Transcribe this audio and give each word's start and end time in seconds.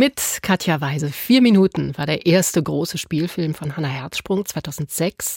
Mit 0.00 0.38
Katja 0.40 0.80
Weise. 0.80 1.10
Vier 1.10 1.42
Minuten 1.42 1.92
war 1.98 2.06
der 2.06 2.24
erste 2.24 2.62
große 2.62 2.96
Spielfilm 2.96 3.52
von 3.52 3.76
Hannah 3.76 3.88
Herzsprung 3.88 4.46
2006. 4.46 5.36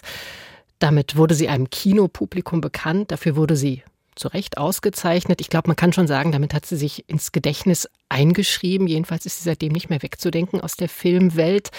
Damit 0.80 1.18
wurde 1.18 1.36
sie 1.36 1.50
einem 1.50 1.70
Kinopublikum 1.70 2.62
bekannt. 2.62 3.12
Dafür 3.12 3.36
wurde 3.36 3.58
sie 3.58 3.84
zu 4.16 4.30
Recht 4.30 4.58
ausgezeichnet. 4.58 5.42
Ich 5.42 5.50
glaube, 5.50 5.68
man 5.68 5.76
kann 5.76 5.92
schon 5.92 6.08
sagen, 6.08 6.32
damit 6.32 6.54
hat 6.54 6.66
sie 6.66 6.78
sich 6.78 7.10
ins 7.10 7.34
Gedächtnis 7.34 7.90
eingeschrieben. 8.08 8.88
Jedenfalls 8.88 9.26
ist 9.26 9.40
sie 9.40 9.44
seitdem 9.44 9.74
nicht 9.74 9.90
mehr 9.90 10.02
wegzudenken 10.02 10.62
aus 10.62 10.78
der 10.78 10.88
Filmwelt. 10.88 11.72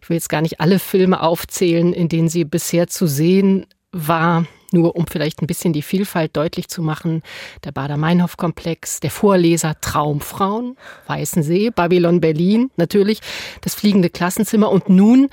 Ich 0.00 0.08
will 0.08 0.14
jetzt 0.14 0.30
gar 0.30 0.40
nicht 0.40 0.58
alle 0.58 0.78
Filme 0.78 1.20
aufzählen, 1.20 1.92
in 1.92 2.08
denen 2.08 2.30
sie 2.30 2.46
bisher 2.46 2.86
zu 2.86 3.06
sehen 3.06 3.66
war. 3.92 4.46
Nur 4.74 4.96
um 4.96 5.06
vielleicht 5.06 5.42
ein 5.42 5.46
bisschen 5.46 5.74
die 5.74 5.82
Vielfalt 5.82 6.34
deutlich 6.34 6.68
zu 6.68 6.80
machen. 6.80 7.22
Der 7.64 7.72
Bader-Meinhof-Komplex, 7.72 9.00
der 9.00 9.10
Vorleser 9.10 9.78
Traumfrauen, 9.80 10.76
Weißensee, 11.06 11.70
Babylon 11.70 12.22
Berlin, 12.22 12.70
natürlich 12.76 13.20
das 13.60 13.74
fliegende 13.74 14.08
Klassenzimmer. 14.08 14.70
Und 14.70 14.88
nun 14.88 15.28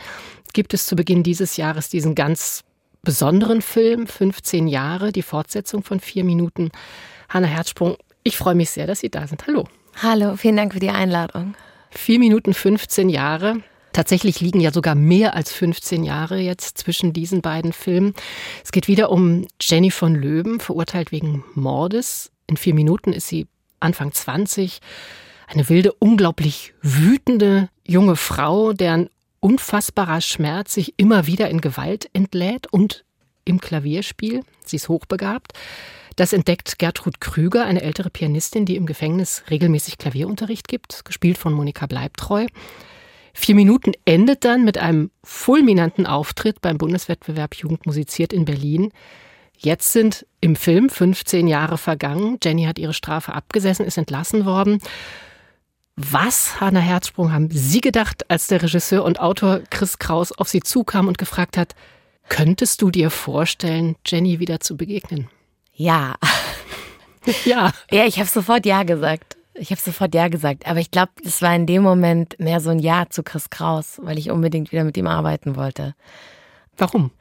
gibt 0.53 0.73
es 0.73 0.85
zu 0.85 0.97
Beginn 0.97 1.23
dieses 1.23 1.55
Jahres 1.55 1.87
diesen 1.87 2.15
ganz 2.15 2.65
besonderen 3.01 3.61
Film, 3.61 4.07
15 4.07 4.67
Jahre, 4.67 5.13
die 5.13 5.21
Fortsetzung 5.21 5.83
von 5.83 6.01
vier 6.01 6.25
Minuten. 6.25 6.69
Hanna 7.29 7.47
Herzsprung, 7.47 7.95
ich 8.23 8.37
freue 8.37 8.55
mich 8.55 8.71
sehr, 8.71 8.87
dass 8.87 8.99
Sie 8.99 9.09
da 9.09 9.25
sind. 9.25 9.47
Hallo. 9.47 9.65
Hallo, 10.01 10.35
vielen 10.35 10.57
Dank 10.57 10.73
für 10.73 10.79
die 10.79 10.89
Einladung. 10.89 11.55
Vier 11.91 12.19
Minuten 12.19 12.53
15 12.53 13.09
Jahre. 13.09 13.63
Tatsächlich 13.93 14.39
liegen 14.39 14.59
ja 14.59 14.71
sogar 14.71 14.95
mehr 14.95 15.35
als 15.35 15.51
15 15.51 16.03
Jahre 16.03 16.39
jetzt 16.39 16.77
zwischen 16.77 17.13
diesen 17.13 17.41
beiden 17.41 17.73
Filmen. 17.73 18.13
Es 18.63 18.71
geht 18.71 18.87
wieder 18.87 19.11
um 19.11 19.47
Jenny 19.59 19.91
von 19.91 20.15
Löwen, 20.15 20.59
verurteilt 20.59 21.11
wegen 21.11 21.43
Mordes. 21.55 22.31
In 22.47 22.57
vier 22.57 22.73
Minuten 22.73 23.13
ist 23.13 23.27
sie 23.27 23.47
Anfang 23.79 24.11
20. 24.11 24.79
Eine 25.47 25.67
wilde, 25.69 25.93
unglaublich 25.93 26.73
wütende 26.81 27.69
junge 27.85 28.15
Frau, 28.15 28.73
deren 28.73 29.09
unfassbarer 29.39 30.21
Schmerz 30.21 30.73
sich 30.73 30.93
immer 30.97 31.25
wieder 31.25 31.49
in 31.49 31.61
Gewalt 31.61 32.09
entlädt 32.13 32.67
und 32.71 33.03
im 33.45 33.59
Klavierspiel. 33.59 34.43
Sie 34.65 34.75
ist 34.75 34.89
hochbegabt. 34.89 35.53
Das 36.15 36.33
entdeckt 36.33 36.79
Gertrud 36.79 37.21
Krüger, 37.21 37.65
eine 37.65 37.81
ältere 37.81 38.09
Pianistin, 38.09 38.65
die 38.65 38.75
im 38.75 38.85
Gefängnis 38.85 39.43
regelmäßig 39.49 39.97
Klavierunterricht 39.97 40.67
gibt, 40.67 41.05
gespielt 41.05 41.37
von 41.37 41.53
Monika 41.53 41.87
Bleibtreu. 41.87 42.45
Vier 43.41 43.55
Minuten 43.55 43.93
endet 44.03 44.43
dann 44.43 44.65
mit 44.65 44.77
einem 44.77 45.11
fulminanten 45.23 46.05
Auftritt 46.05 46.59
beim 46.59 46.77
Bundeswettbewerb 46.77 47.55
Jugend 47.55 47.85
musiziert 47.85 48.33
in 48.33 48.43
Berlin. 48.43 48.91
Jetzt 49.57 49.93
sind 49.93 50.25
im 50.41 50.57
Film 50.57 50.89
15 50.89 51.47
Jahre 51.47 51.77
vergangen. 51.77 52.37
Jenny 52.43 52.65
hat 52.65 52.77
ihre 52.77 52.93
Strafe 52.93 53.33
abgesessen, 53.33 53.85
ist 53.85 53.97
entlassen 53.97 54.45
worden. 54.45 54.81
Was, 55.95 56.59
Hanna 56.59 56.81
Herzsprung, 56.81 57.31
haben 57.31 57.49
Sie 57.49 57.79
gedacht, 57.79 58.29
als 58.29 58.47
der 58.47 58.61
Regisseur 58.61 59.05
und 59.05 59.21
Autor 59.21 59.61
Chris 59.69 59.99
Kraus 59.99 60.33
auf 60.33 60.49
Sie 60.49 60.59
zukam 60.59 61.07
und 61.07 61.17
gefragt 61.17 61.55
hat, 61.55 61.75
könntest 62.27 62.81
du 62.81 62.91
dir 62.91 63.09
vorstellen, 63.09 63.95
Jenny 64.05 64.39
wieder 64.39 64.59
zu 64.59 64.75
begegnen? 64.75 65.29
Ja. 65.73 66.15
ja. 67.45 67.71
Ja, 67.89 68.05
ich 68.05 68.19
habe 68.19 68.27
sofort 68.27 68.65
Ja 68.65 68.83
gesagt. 68.83 69.28
Ich 69.59 69.71
habe 69.71 69.81
sofort 69.81 70.15
Ja 70.15 70.29
gesagt. 70.29 70.67
Aber 70.67 70.79
ich 70.79 70.91
glaube, 70.91 71.11
es 71.23 71.41
war 71.41 71.53
in 71.55 71.65
dem 71.65 71.83
Moment 71.83 72.39
mehr 72.39 72.61
so 72.61 72.69
ein 72.69 72.79
Ja 72.79 73.07
zu 73.09 73.23
Chris 73.23 73.49
Kraus, 73.49 73.99
weil 74.01 74.17
ich 74.17 74.31
unbedingt 74.31 74.71
wieder 74.71 74.83
mit 74.83 74.97
ihm 74.97 75.07
arbeiten 75.07 75.55
wollte. 75.55 75.95
Warum? 76.77 77.11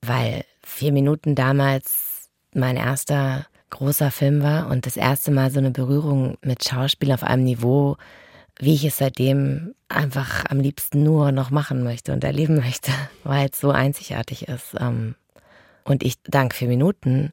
Weil 0.00 0.44
vier 0.62 0.92
Minuten 0.92 1.34
damals 1.34 2.30
mein 2.54 2.76
erster 2.76 3.46
großer 3.70 4.10
Film 4.10 4.42
war 4.42 4.68
und 4.68 4.86
das 4.86 4.96
erste 4.96 5.30
Mal 5.30 5.50
so 5.50 5.58
eine 5.58 5.70
Berührung 5.70 6.36
mit 6.42 6.64
Schauspiel 6.64 7.10
auf 7.12 7.24
einem 7.24 7.44
Niveau, 7.44 7.96
wie 8.60 8.74
ich 8.74 8.84
es 8.84 8.98
seitdem 8.98 9.74
einfach 9.88 10.44
am 10.48 10.60
liebsten 10.60 11.02
nur 11.02 11.32
noch 11.32 11.50
machen 11.50 11.82
möchte 11.82 12.12
und 12.12 12.22
erleben 12.22 12.56
möchte, 12.56 12.92
weil 13.24 13.48
es 13.50 13.60
so 13.60 13.70
einzigartig 13.70 14.48
ist. 14.48 14.76
Ähm, 14.78 15.16
und 15.84 16.04
ich 16.04 16.22
dank 16.22 16.54
vier 16.54 16.68
Minuten 16.68 17.32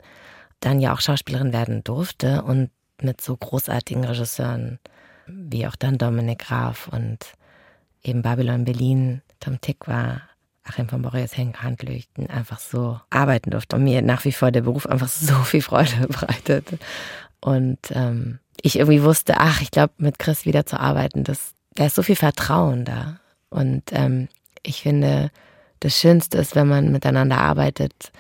dann 0.60 0.80
ja 0.80 0.94
auch 0.94 1.02
Schauspielerin 1.02 1.54
werden 1.54 1.84
durfte 1.84 2.42
und 2.42 2.72
mit 3.04 3.22
so 3.22 3.36
großartigen 3.36 4.04
Regisseuren 4.04 4.80
wie 5.28 5.68
auch 5.68 5.76
dann 5.76 5.98
Dominik 5.98 6.40
Graf 6.40 6.88
und 6.88 7.34
eben 8.04 8.22
Babylon 8.22 8.66
Berlin, 8.66 9.22
Tom 9.40 9.62
Tick 9.62 9.88
war 9.88 10.22
Achim 10.64 10.88
von 10.88 11.02
Boreas 11.02 11.36
Henk 11.36 11.62
Handlüchten 11.64 12.30
einfach 12.30 12.60
so 12.60 13.00
arbeiten 13.10 13.50
durfte 13.52 13.76
und 13.76 13.84
mir 13.84 14.02
nach 14.02 14.26
wie 14.26 14.32
vor 14.32 14.52
der 14.52 14.62
Beruf 14.62 14.86
einfach 14.86 15.08
so 15.08 15.36
viel 15.44 15.62
Freude 15.62 16.08
bereitet. 16.08 16.68
Und 17.42 17.80
ähm, 17.92 18.40
ich 18.62 18.78
irgendwie 18.78 19.04
wusste, 19.04 19.36
ach, 19.38 19.62
ich 19.62 19.72
glaube, 19.72 19.94
mit 19.98 20.20
Chris 20.20 20.46
wieder 20.46 20.66
zu 20.66 20.80
arbeiten, 20.80 21.24
das, 21.24 21.54
da 21.76 21.86
ist 21.86 21.96
so 21.96 22.04
viel 22.04 22.16
Vertrauen 22.16 22.86
da. 22.86 23.20
Und 23.50 23.84
ähm, 23.92 24.28
ich 24.64 24.82
finde, 24.82 25.32
das 25.80 25.98
Schönste 25.98 26.38
ist, 26.38 26.56
wenn 26.56 26.68
man 26.68 26.92
miteinander 26.92 27.38
arbeitet, 27.38 28.12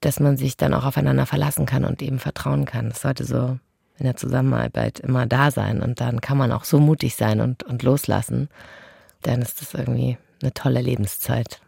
dass 0.00 0.20
man 0.20 0.36
sich 0.36 0.56
dann 0.56 0.74
auch 0.74 0.84
aufeinander 0.84 1.26
verlassen 1.26 1.66
kann 1.66 1.84
und 1.84 2.02
eben 2.02 2.18
vertrauen 2.18 2.64
kann. 2.64 2.90
Das 2.90 3.02
sollte 3.02 3.24
so 3.24 3.58
in 4.02 4.06
der 4.06 4.16
Zusammenarbeit 4.16 4.98
immer 4.98 5.26
da 5.26 5.50
sein. 5.52 5.80
Und 5.80 6.00
dann 6.00 6.20
kann 6.20 6.36
man 6.36 6.50
auch 6.50 6.64
so 6.64 6.80
mutig 6.80 7.14
sein 7.14 7.40
und, 7.40 7.62
und 7.62 7.82
loslassen. 7.84 8.48
Dann 9.22 9.40
ist 9.40 9.60
das 9.60 9.74
irgendwie 9.74 10.18
eine 10.42 10.52
tolle 10.52 10.80
Lebenszeit. 10.80 11.60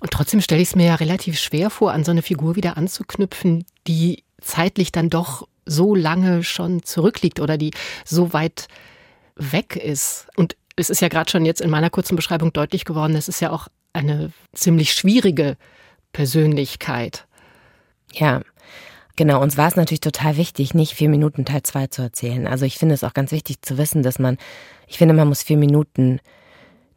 Und 0.00 0.10
trotzdem 0.10 0.40
stelle 0.40 0.62
ich 0.62 0.68
es 0.68 0.76
mir 0.76 0.86
ja 0.86 0.94
relativ 0.94 1.38
schwer 1.38 1.68
vor, 1.68 1.92
an 1.92 2.02
so 2.02 2.10
eine 2.10 2.22
Figur 2.22 2.56
wieder 2.56 2.78
anzuknüpfen, 2.78 3.66
die 3.86 4.24
zeitlich 4.40 4.90
dann 4.90 5.10
doch 5.10 5.46
so 5.66 5.94
lange 5.94 6.42
schon 6.42 6.82
zurückliegt 6.82 7.40
oder 7.40 7.58
die 7.58 7.72
so 8.06 8.32
weit 8.32 8.68
weg 9.34 9.76
ist. 9.76 10.28
Und 10.36 10.56
es 10.76 10.88
ist 10.88 11.02
ja 11.02 11.08
gerade 11.08 11.30
schon 11.30 11.44
jetzt 11.44 11.60
in 11.60 11.68
meiner 11.68 11.90
kurzen 11.90 12.16
Beschreibung 12.16 12.54
deutlich 12.54 12.86
geworden, 12.86 13.16
es 13.16 13.28
ist 13.28 13.40
ja 13.40 13.50
auch 13.50 13.68
eine 13.92 14.32
ziemlich 14.54 14.94
schwierige 14.94 15.58
Persönlichkeit. 16.12 17.26
Ja, 18.12 18.40
Genau, 19.16 19.42
uns 19.42 19.56
war 19.56 19.68
es 19.68 19.76
natürlich 19.76 20.00
total 20.00 20.36
wichtig, 20.36 20.74
nicht 20.74 20.92
vier 20.92 21.08
Minuten 21.08 21.46
Teil 21.46 21.62
zwei 21.62 21.86
zu 21.86 22.02
erzählen. 22.02 22.46
Also 22.46 22.66
ich 22.66 22.76
finde 22.76 22.94
es 22.94 23.02
auch 23.02 23.14
ganz 23.14 23.32
wichtig 23.32 23.62
zu 23.62 23.78
wissen, 23.78 24.02
dass 24.02 24.18
man, 24.18 24.36
ich 24.86 24.98
finde, 24.98 25.14
man 25.14 25.28
muss 25.28 25.42
vier 25.42 25.56
Minuten 25.56 26.20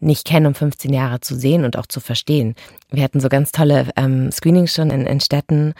nicht 0.01 0.25
kennen, 0.25 0.45
um 0.45 0.55
15 0.55 0.93
Jahre 0.93 1.21
zu 1.21 1.35
sehen 1.35 1.63
und 1.63 1.77
auch 1.77 1.85
zu 1.85 2.01
verstehen. 2.01 2.55
Wir 2.89 3.03
hatten 3.03 3.21
so 3.21 3.29
ganz 3.29 3.51
tolle 3.51 3.87
ähm, 3.95 4.31
Screenings 4.31 4.73
schon 4.73 4.91
in, 4.91 5.05
in 5.05 5.21
Städten 5.21 5.73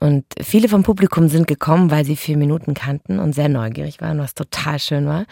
und 0.00 0.24
viele 0.42 0.68
vom 0.68 0.82
Publikum 0.82 1.28
sind 1.28 1.46
gekommen, 1.46 1.90
weil 1.90 2.06
sie 2.06 2.16
vier 2.16 2.38
Minuten 2.38 2.72
kannten 2.72 3.18
und 3.18 3.34
sehr 3.34 3.50
neugierig 3.50 4.00
waren, 4.00 4.18
was 4.18 4.32
total 4.32 4.78
schön 4.78 5.06
war. 5.06 5.26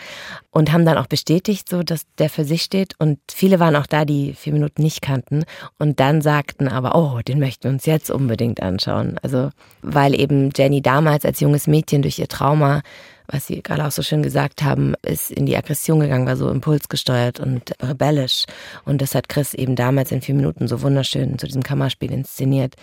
Und 0.51 0.73
haben 0.73 0.85
dann 0.85 0.99
auch 0.99 1.07
bestätigt, 1.07 1.71
so 1.71 1.83
dass 1.83 2.03
der 2.19 2.29
für 2.29 2.45
sich 2.45 2.63
steht. 2.63 2.95
Und 2.99 3.19
viele 3.31 3.61
waren 3.61 3.77
auch 3.77 3.87
da, 3.87 4.05
die 4.05 4.35
vier 4.35 4.53
Minuten 4.53 4.83
nicht 4.83 5.01
kannten. 5.01 5.45
Und 5.79 6.01
dann 6.01 6.21
sagten 6.21 6.69
aber, 6.69 6.95
oh, 6.95 7.21
den 7.23 7.39
möchten 7.39 7.65
wir 7.65 7.71
uns 7.71 7.87
jetzt 7.87 8.11
unbedingt 8.11 8.63
anschauen. 8.63 9.17
Also, 9.23 9.49
weil 9.81 10.15
eben 10.15 10.51
Jenny 10.55 10.83
damals 10.83 11.25
als 11.25 11.41
junges 11.41 11.67
Mädchen 11.67 12.03
durch 12.03 12.19
ihr 12.19 12.29
Trauma 12.29 12.83
was 13.31 13.47
Sie 13.47 13.63
gerade 13.63 13.85
auch 13.85 13.91
so 13.91 14.01
schön 14.01 14.23
gesagt 14.23 14.63
haben, 14.63 14.95
ist 15.03 15.31
in 15.31 15.45
die 15.45 15.55
Aggression 15.55 16.01
gegangen, 16.01 16.27
war 16.27 16.39
so 16.39 16.49
impulsgesteuert 16.49 17.41
und 17.41 17.75
rebellisch. 17.83 18.47
Und 18.87 19.03
das 19.03 19.15
hat 19.15 19.29
Chris 19.29 19.53
eben 19.53 19.77
damals 19.77 20.13
in 20.13 20.23
vier 20.23 20.35
Minuten 20.35 20.67
so 20.67 20.81
wunderschön 20.81 21.39
zu 21.39 21.47
diesem 21.47 21.63
Kammerspiel 21.63 22.11
inszeniert 22.11 22.75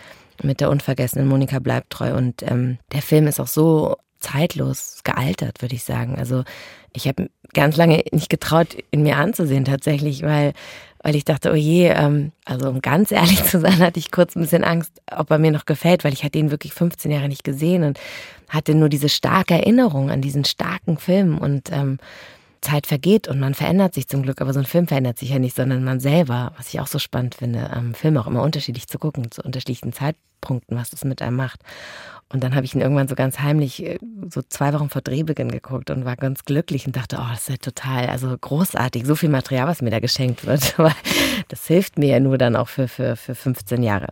mit 0.44 0.62
der 0.62 0.70
unvergessenen 0.70 1.28
Monika 1.28 1.60
Bleibtreu. 1.60 2.16
Und 2.16 2.44
ähm, 2.44 2.78
der 2.92 3.02
Film 3.02 3.28
ist 3.28 3.40
auch 3.40 3.48
so 3.48 3.98
zeitlos 4.20 5.02
gealtert, 5.04 5.62
würde 5.62 5.76
ich 5.76 5.84
sagen. 5.84 6.16
Also 6.18 6.44
ich 6.94 7.08
habe 7.08 7.30
ganz 7.54 7.78
lange 7.78 8.04
nicht 8.12 8.30
getraut, 8.30 8.76
ihn 8.92 9.04
mir 9.04 9.18
anzusehen 9.18 9.66
tatsächlich, 9.66 10.24
weil 10.24 10.54
weil 11.06 11.16
ich 11.16 11.24
dachte, 11.24 11.52
oh 11.52 11.56
je, 11.56 11.90
ähm, 11.90 12.32
also 12.46 12.68
um 12.68 12.82
ganz 12.82 13.12
ehrlich 13.12 13.44
zu 13.44 13.60
sein, 13.60 13.78
hatte 13.78 14.00
ich 14.00 14.10
kurz 14.10 14.36
ein 14.36 14.42
bisschen 14.42 14.64
Angst, 14.64 15.04
ob 15.16 15.30
er 15.30 15.38
mir 15.38 15.52
noch 15.52 15.66
gefällt, 15.66 16.04
weil 16.04 16.14
ich 16.14 16.24
hatte 16.24 16.40
ihn 16.40 16.50
wirklich 16.50 16.74
15 16.74 17.12
Jahre 17.12 17.30
nicht 17.30 17.44
gesehen 17.44 17.84
und 17.84 18.00
hatte 18.50 18.74
nur 18.74 18.90
diese 18.90 19.08
starke 19.08 19.54
Erinnerung 19.54 20.10
an 20.10 20.22
diesen 20.22 20.46
starken 20.46 20.98
Film 20.98 21.38
und 21.38 21.72
ähm, 21.72 22.00
Zeit 22.66 22.88
vergeht 22.88 23.28
und 23.28 23.40
man 23.40 23.54
verändert 23.54 23.94
sich 23.94 24.08
zum 24.08 24.24
Glück, 24.24 24.42
aber 24.42 24.54
so 24.54 24.60
ein 24.60 24.66
Film 24.66 24.88
verändert 24.88 25.20
sich 25.20 25.30
ja 25.30 25.40
nicht, 25.40 25.56
sondern 25.56 25.84
man 25.84 26.00
selber, 26.00 26.52
was 26.58 26.70
ich 26.70 26.80
auch 26.80 26.88
so 26.88 27.00
spannend 27.00 27.36
finde, 27.36 27.72
ähm, 27.76 27.94
Filme 27.94 28.20
auch 28.20 28.28
immer 28.28 28.42
unterschiedlich 28.42 28.88
zu 28.88 28.98
gucken, 28.98 29.30
zu 29.32 29.44
unterschiedlichen 29.44 29.94
Zeitpunkten, 29.94 30.76
was 30.76 30.90
das 30.90 31.06
mit 31.06 31.22
einem 31.22 31.36
macht. 31.36 31.62
Und 32.34 32.44
dann 32.44 32.56
habe 32.56 32.66
ich 32.66 32.74
ihn 32.74 32.82
irgendwann 32.82 33.08
so 33.08 33.14
ganz 33.14 33.40
heimlich, 33.40 33.86
äh, 33.86 34.00
so 34.30 34.42
zwei 34.42 34.74
Wochen 34.74 34.90
vor 34.90 35.02
Drehbeginn 35.02 35.52
geguckt 35.52 35.92
und 35.92 36.06
war 36.06 36.16
ganz 36.16 36.44
glücklich 36.44 36.88
und 36.88 36.96
dachte, 36.96 37.18
oh, 37.20 37.30
das 37.30 37.42
ist 37.42 37.50
ja 37.50 37.58
total, 37.58 38.08
also 38.08 38.36
großartig, 38.36 39.06
so 39.06 39.16
viel 39.16 39.30
Material, 39.30 39.68
was 39.68 39.84
mir 39.84 39.92
da 39.92 40.00
geschenkt 40.00 40.46
wird. 40.46 40.76
das 41.50 41.68
hilft 41.68 42.00
mir 42.00 42.10
ja 42.10 42.20
nur 42.20 42.40
dann 42.40 42.56
auch 42.56 42.68
für, 42.68 42.88
für, 42.88 43.16
für 43.16 43.36
15 43.36 43.84
Jahre. 43.84 44.08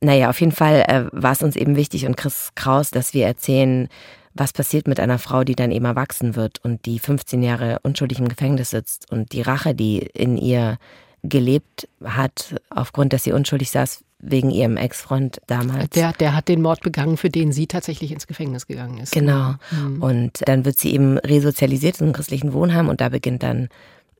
Naja, 0.00 0.30
auf 0.30 0.40
jeden 0.40 0.52
Fall 0.52 0.84
äh, 0.86 1.04
war 1.10 1.32
es 1.32 1.42
uns 1.42 1.56
eben 1.56 1.74
wichtig 1.74 2.06
und 2.06 2.16
Chris 2.16 2.50
Kraus, 2.54 2.92
dass 2.92 3.12
wir 3.12 3.26
erzählen, 3.26 3.88
was 4.38 4.52
passiert 4.52 4.88
mit 4.88 5.00
einer 5.00 5.18
Frau, 5.18 5.44
die 5.44 5.54
dann 5.54 5.70
eben 5.70 5.84
erwachsen 5.84 6.36
wird 6.36 6.64
und 6.64 6.86
die 6.86 6.98
15 6.98 7.42
Jahre 7.42 7.78
unschuldig 7.82 8.18
im 8.18 8.28
Gefängnis 8.28 8.70
sitzt 8.70 9.10
und 9.10 9.32
die 9.32 9.42
Rache, 9.42 9.74
die 9.74 9.98
in 9.98 10.36
ihr 10.36 10.78
gelebt 11.22 11.88
hat, 12.04 12.54
aufgrund, 12.70 13.12
dass 13.12 13.24
sie 13.24 13.32
unschuldig 13.32 13.70
saß, 13.70 14.04
wegen 14.20 14.50
ihrem 14.50 14.76
Ex-Freund 14.76 15.40
damals. 15.46 15.90
Der, 15.90 16.12
der 16.12 16.34
hat 16.34 16.48
den 16.48 16.60
Mord 16.60 16.80
begangen, 16.80 17.16
für 17.16 17.30
den 17.30 17.52
sie 17.52 17.66
tatsächlich 17.66 18.10
ins 18.10 18.26
Gefängnis 18.26 18.66
gegangen 18.66 18.98
ist. 18.98 19.12
Genau. 19.12 19.54
Mhm. 19.70 20.02
Und 20.02 20.48
dann 20.48 20.64
wird 20.64 20.78
sie 20.78 20.92
eben 20.92 21.18
resozialisiert 21.18 22.00
in 22.00 22.06
einem 22.06 22.12
christlichen 22.14 22.52
Wohnheim 22.52 22.88
und 22.88 23.00
da 23.00 23.10
beginnt 23.10 23.42
dann 23.42 23.68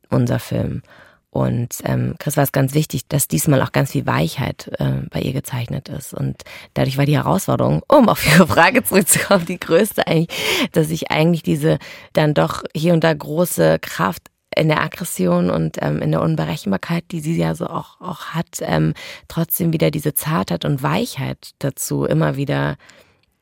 unser 0.09 0.39
Film. 0.39 0.83
Und 1.31 1.77
ähm, 1.85 2.15
Chris 2.19 2.37
war 2.37 2.45
es 2.45 2.53
ganz 2.53 2.73
wichtig, 2.73 3.07
dass 3.07 3.29
diesmal 3.29 3.61
auch 3.61 3.73
ganz 3.73 3.93
viel 3.93 4.07
Weichheit 4.07 4.71
äh, 4.79 5.03
bei 5.11 5.21
ihr 5.21 5.33
gezeichnet 5.33 5.89
ist. 5.89 6.15
Und 6.15 6.43
dadurch 6.75 6.97
war 6.97 7.05
die 7.05 7.17
Herausforderung, 7.17 7.83
um 7.87 8.09
auf 8.09 8.27
Ihre 8.27 8.47
Frage 8.47 8.83
zurückzukommen, 8.83 9.45
die 9.45 9.61
größte 9.61 10.07
eigentlich, 10.07 10.29
dass 10.73 10.91
ich 10.91 11.11
eigentlich 11.11 11.43
diese 11.43 11.79
dann 12.15 12.35
doch 12.35 12.63
hier 12.75 12.95
und 12.95 13.05
da 13.05 13.13
große 13.13 13.79
Kraft 13.81 14.29
in 14.57 14.69
der 14.69 14.83
Aggression 14.83 15.51
und 15.51 15.77
ähm, 15.83 16.01
in 16.01 16.11
der 16.11 16.23
Unberechenbarkeit, 16.23 17.05
die 17.13 17.21
sie 17.21 17.37
ja 17.37 17.55
so 17.55 17.67
auch, 17.67 18.01
auch 18.01 18.27
hat, 18.29 18.61
ähm, 18.61 18.95
trotzdem 19.29 19.73
wieder 19.73 19.91
diese 19.91 20.15
Zartheit 20.15 20.65
und 20.65 20.83
Weichheit 20.83 21.51
dazu 21.59 22.05
immer 22.05 22.37
wieder 22.37 22.77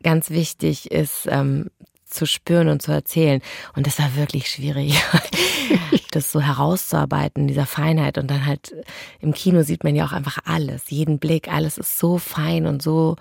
ganz 0.02 0.30
wichtig 0.30 0.90
ist, 0.90 1.26
ähm, 1.30 1.70
zu 2.06 2.26
spüren 2.26 2.68
und 2.68 2.82
zu 2.82 2.92
erzählen. 2.92 3.42
Und 3.74 3.86
das 3.86 3.98
war 3.98 4.16
wirklich 4.16 4.48
schwierig, 4.48 5.02
das 6.12 6.32
so 6.32 6.40
herauszuarbeiten, 6.40 7.46
dieser 7.48 7.66
Feinheit. 7.66 8.18
Und 8.18 8.30
dann 8.30 8.46
halt 8.46 8.74
im 9.20 9.34
Kino 9.34 9.62
sieht 9.62 9.84
man 9.84 9.94
ja 9.94 10.06
auch 10.06 10.12
einfach 10.12 10.38
alles, 10.44 10.84
jeden 10.88 11.18
Blick, 11.18 11.52
alles 11.52 11.78
ist 11.78 11.98
so 11.98 12.18
fein 12.18 12.66
und 12.66 12.82
so 12.82 13.16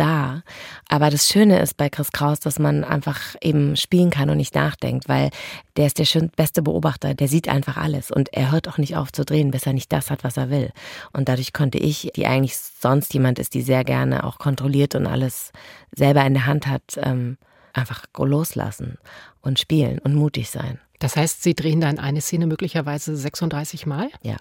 da. 0.00 0.42
Aber 0.88 1.10
das 1.10 1.28
Schöne 1.28 1.60
ist 1.60 1.76
bei 1.76 1.88
Chris 1.88 2.12
Kraus, 2.12 2.40
dass 2.40 2.58
man 2.58 2.84
einfach 2.84 3.36
eben 3.42 3.76
spielen 3.76 4.10
kann 4.10 4.30
und 4.30 4.38
nicht 4.38 4.54
nachdenkt, 4.54 5.08
weil 5.08 5.30
der 5.76 5.86
ist 5.86 5.98
der 5.98 6.04
schön 6.06 6.30
beste 6.30 6.62
Beobachter, 6.62 7.14
der 7.14 7.28
sieht 7.28 7.48
einfach 7.48 7.76
alles 7.76 8.10
und 8.10 8.32
er 8.32 8.50
hört 8.50 8.68
auch 8.68 8.78
nicht 8.78 8.96
auf 8.96 9.12
zu 9.12 9.24
drehen, 9.24 9.50
bis 9.50 9.66
er 9.66 9.74
nicht 9.74 9.92
das 9.92 10.10
hat, 10.10 10.24
was 10.24 10.36
er 10.36 10.50
will. 10.50 10.70
Und 11.12 11.28
dadurch 11.28 11.52
konnte 11.52 11.78
ich, 11.78 12.10
die 12.16 12.26
eigentlich 12.26 12.56
sonst 12.56 13.12
jemand 13.12 13.38
ist, 13.38 13.54
die 13.54 13.62
sehr 13.62 13.84
gerne 13.84 14.24
auch 14.24 14.38
kontrolliert 14.38 14.94
und 14.94 15.06
alles 15.06 15.52
selber 15.94 16.24
in 16.24 16.34
der 16.34 16.46
Hand 16.46 16.66
hat, 16.66 16.98
ähm, 17.02 17.36
einfach 17.72 18.04
loslassen 18.16 18.98
und 19.40 19.58
spielen 19.58 19.98
und 20.00 20.14
mutig 20.14 20.50
sein. 20.50 20.78
Das 20.98 21.16
heißt, 21.16 21.42
Sie 21.42 21.54
drehen 21.54 21.80
dann 21.80 21.98
eine 21.98 22.20
Szene 22.20 22.46
möglicherweise 22.46 23.16
36 23.16 23.86
Mal? 23.86 24.10
Ja. 24.22 24.36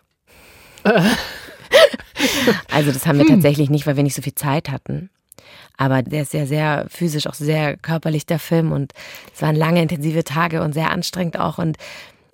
also 2.71 2.91
das 2.91 3.05
haben 3.05 3.17
wir 3.17 3.25
hm. 3.25 3.35
tatsächlich 3.35 3.69
nicht, 3.69 3.87
weil 3.87 3.95
wir 3.95 4.03
nicht 4.03 4.15
so 4.15 4.21
viel 4.21 4.35
Zeit 4.35 4.69
hatten. 4.69 5.09
Aber 5.77 6.01
der 6.01 6.23
ist 6.23 6.33
ja 6.33 6.45
sehr 6.45 6.87
physisch, 6.89 7.27
auch 7.27 7.33
sehr 7.33 7.77
körperlich, 7.77 8.25
der 8.25 8.39
Film. 8.39 8.73
Und 8.73 8.91
es 9.33 9.41
waren 9.41 9.55
lange, 9.55 9.81
intensive 9.81 10.25
Tage 10.25 10.61
und 10.61 10.73
sehr 10.73 10.91
anstrengend 10.91 11.39
auch. 11.39 11.57
Und 11.57 11.77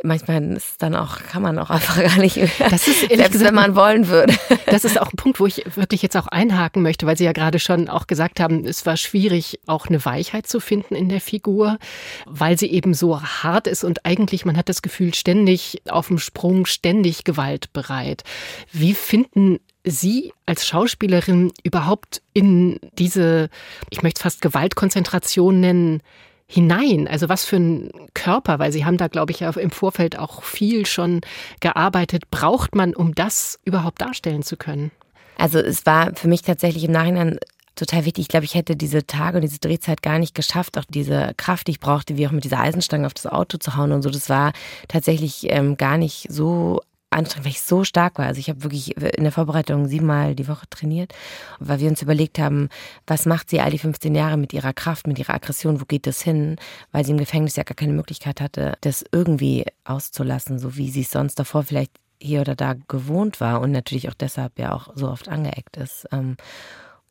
manchmal 0.05 0.43
ist 0.53 0.81
dann 0.81 0.95
auch, 0.95 1.19
kann 1.19 1.41
man 1.41 1.59
auch 1.59 1.69
einfach 1.69 1.97
gar 2.01 2.17
nicht 2.17 2.37
mehr, 2.37 2.49
das 2.69 2.87
ist 2.87 3.01
selbst 3.01 3.31
gesagt, 3.31 3.41
wenn 3.41 3.55
man 3.55 3.75
wollen 3.75 4.07
würde. 4.07 4.33
Das 4.67 4.83
ist 4.83 4.99
auch 4.99 5.11
ein 5.13 5.15
Punkt, 5.15 5.39
wo 5.39 5.45
ich 5.45 5.63
wirklich 5.75 6.01
jetzt 6.01 6.17
auch 6.17 6.27
einhaken 6.27 6.81
möchte, 6.81 7.05
weil 7.05 7.17
Sie 7.17 7.23
ja 7.23 7.31
gerade 7.31 7.59
schon 7.59 7.87
auch 7.87 8.07
gesagt 8.07 8.39
haben, 8.39 8.65
es 8.65 8.85
war 8.85 8.97
schwierig, 8.97 9.59
auch 9.67 9.87
eine 9.87 10.03
Weichheit 10.03 10.47
zu 10.47 10.59
finden 10.59 10.95
in 10.95 11.07
der 11.07 11.21
Figur, 11.21 11.77
weil 12.25 12.57
sie 12.57 12.71
eben 12.71 12.93
so 12.93 13.21
hart 13.21 13.67
ist 13.67 13.83
und 13.83 14.05
eigentlich, 14.05 14.43
man 14.43 14.57
hat 14.57 14.67
das 14.67 14.81
Gefühl, 14.81 15.13
ständig 15.13 15.81
auf 15.87 16.07
dem 16.07 16.17
Sprung, 16.17 16.65
ständig 16.65 17.23
gewaltbereit. 17.23 18.23
Wie 18.71 18.93
finden 18.93 19.59
Sie 19.85 20.33
als 20.45 20.65
Schauspielerin 20.65 21.51
überhaupt 21.63 22.21
in 22.33 22.79
diese, 22.97 23.49
ich 23.91 24.01
möchte 24.01 24.17
es 24.19 24.23
fast 24.23 24.41
Gewaltkonzentration 24.41 25.59
nennen, 25.59 26.01
hinein? 26.47 27.07
Also 27.07 27.29
was 27.29 27.45
für 27.45 27.57
ein 27.57 27.89
Körper, 28.13 28.59
weil 28.59 28.71
Sie 28.71 28.85
haben 28.85 28.97
da, 28.97 29.07
glaube 29.07 29.31
ich, 29.31 29.41
ja 29.41 29.49
im 29.51 29.71
Vorfeld 29.71 30.17
auch 30.17 30.43
viel 30.43 30.85
schon 30.85 31.21
gearbeitet, 31.59 32.29
braucht 32.31 32.75
man, 32.75 32.95
um 32.95 33.15
das 33.15 33.59
überhaupt 33.65 34.01
darstellen 34.01 34.43
zu 34.43 34.57
können? 34.57 34.91
Also 35.37 35.59
es 35.59 35.85
war 35.85 36.15
für 36.15 36.27
mich 36.27 36.41
tatsächlich 36.41 36.83
im 36.85 36.91
Nachhinein 36.91 37.39
total 37.75 38.05
wichtig. 38.05 38.23
Ich 38.23 38.27
glaube, 38.29 38.45
ich 38.45 38.55
hätte 38.55 38.75
diese 38.75 39.05
Tage 39.05 39.37
und 39.37 39.41
diese 39.41 39.59
Drehzeit 39.59 40.01
gar 40.01 40.17
nicht 40.17 40.33
geschafft, 40.33 40.77
auch 40.77 40.85
diese 40.87 41.33
Kraft, 41.37 41.67
die 41.67 41.71
ich 41.71 41.79
brauchte, 41.79 42.17
wie 42.17 42.27
auch 42.27 42.31
mit 42.31 42.43
dieser 42.43 42.59
Eisenstange 42.59 43.05
auf 43.05 43.13
das 43.13 43.27
Auto 43.27 43.57
zu 43.57 43.75
hauen 43.75 43.91
und 43.91 44.01
so. 44.01 44.09
Das 44.09 44.29
war 44.29 44.53
tatsächlich 44.87 45.47
ähm, 45.49 45.75
gar 45.75 45.97
nicht 45.97 46.27
so 46.29 46.81
anstrengend, 47.15 47.45
weil 47.45 47.51
ich 47.51 47.61
so 47.61 47.83
stark 47.83 48.17
war. 48.19 48.27
Also 48.27 48.39
ich 48.39 48.49
habe 48.49 48.63
wirklich 48.63 48.95
in 48.97 49.23
der 49.23 49.31
Vorbereitung 49.31 49.87
siebenmal 49.87 50.35
die 50.35 50.47
Woche 50.47 50.69
trainiert, 50.69 51.13
weil 51.59 51.79
wir 51.79 51.89
uns 51.89 52.01
überlegt 52.01 52.39
haben, 52.39 52.69
was 53.07 53.25
macht 53.25 53.49
sie 53.49 53.59
all 53.61 53.71
die 53.71 53.79
15 53.79 54.13
Jahre 54.13 54.37
mit 54.37 54.53
ihrer 54.53 54.73
Kraft, 54.73 55.07
mit 55.07 55.19
ihrer 55.19 55.33
Aggression, 55.33 55.81
wo 55.81 55.85
geht 55.85 56.07
das 56.07 56.21
hin? 56.21 56.57
Weil 56.91 57.05
sie 57.05 57.11
im 57.11 57.17
Gefängnis 57.17 57.55
ja 57.55 57.63
gar 57.63 57.75
keine 57.75 57.93
Möglichkeit 57.93 58.41
hatte, 58.41 58.77
das 58.81 59.03
irgendwie 59.11 59.65
auszulassen, 59.83 60.59
so 60.59 60.77
wie 60.77 60.89
sie 60.89 61.01
es 61.01 61.11
sonst 61.11 61.39
davor 61.39 61.63
vielleicht 61.63 61.91
hier 62.21 62.41
oder 62.41 62.55
da 62.55 62.75
gewohnt 62.87 63.41
war 63.41 63.61
und 63.61 63.71
natürlich 63.71 64.09
auch 64.09 64.13
deshalb 64.13 64.57
ja 64.59 64.73
auch 64.73 64.89
so 64.95 65.09
oft 65.09 65.27
angeeckt 65.27 65.77
ist. 65.77 66.07
Ähm, 66.11 66.37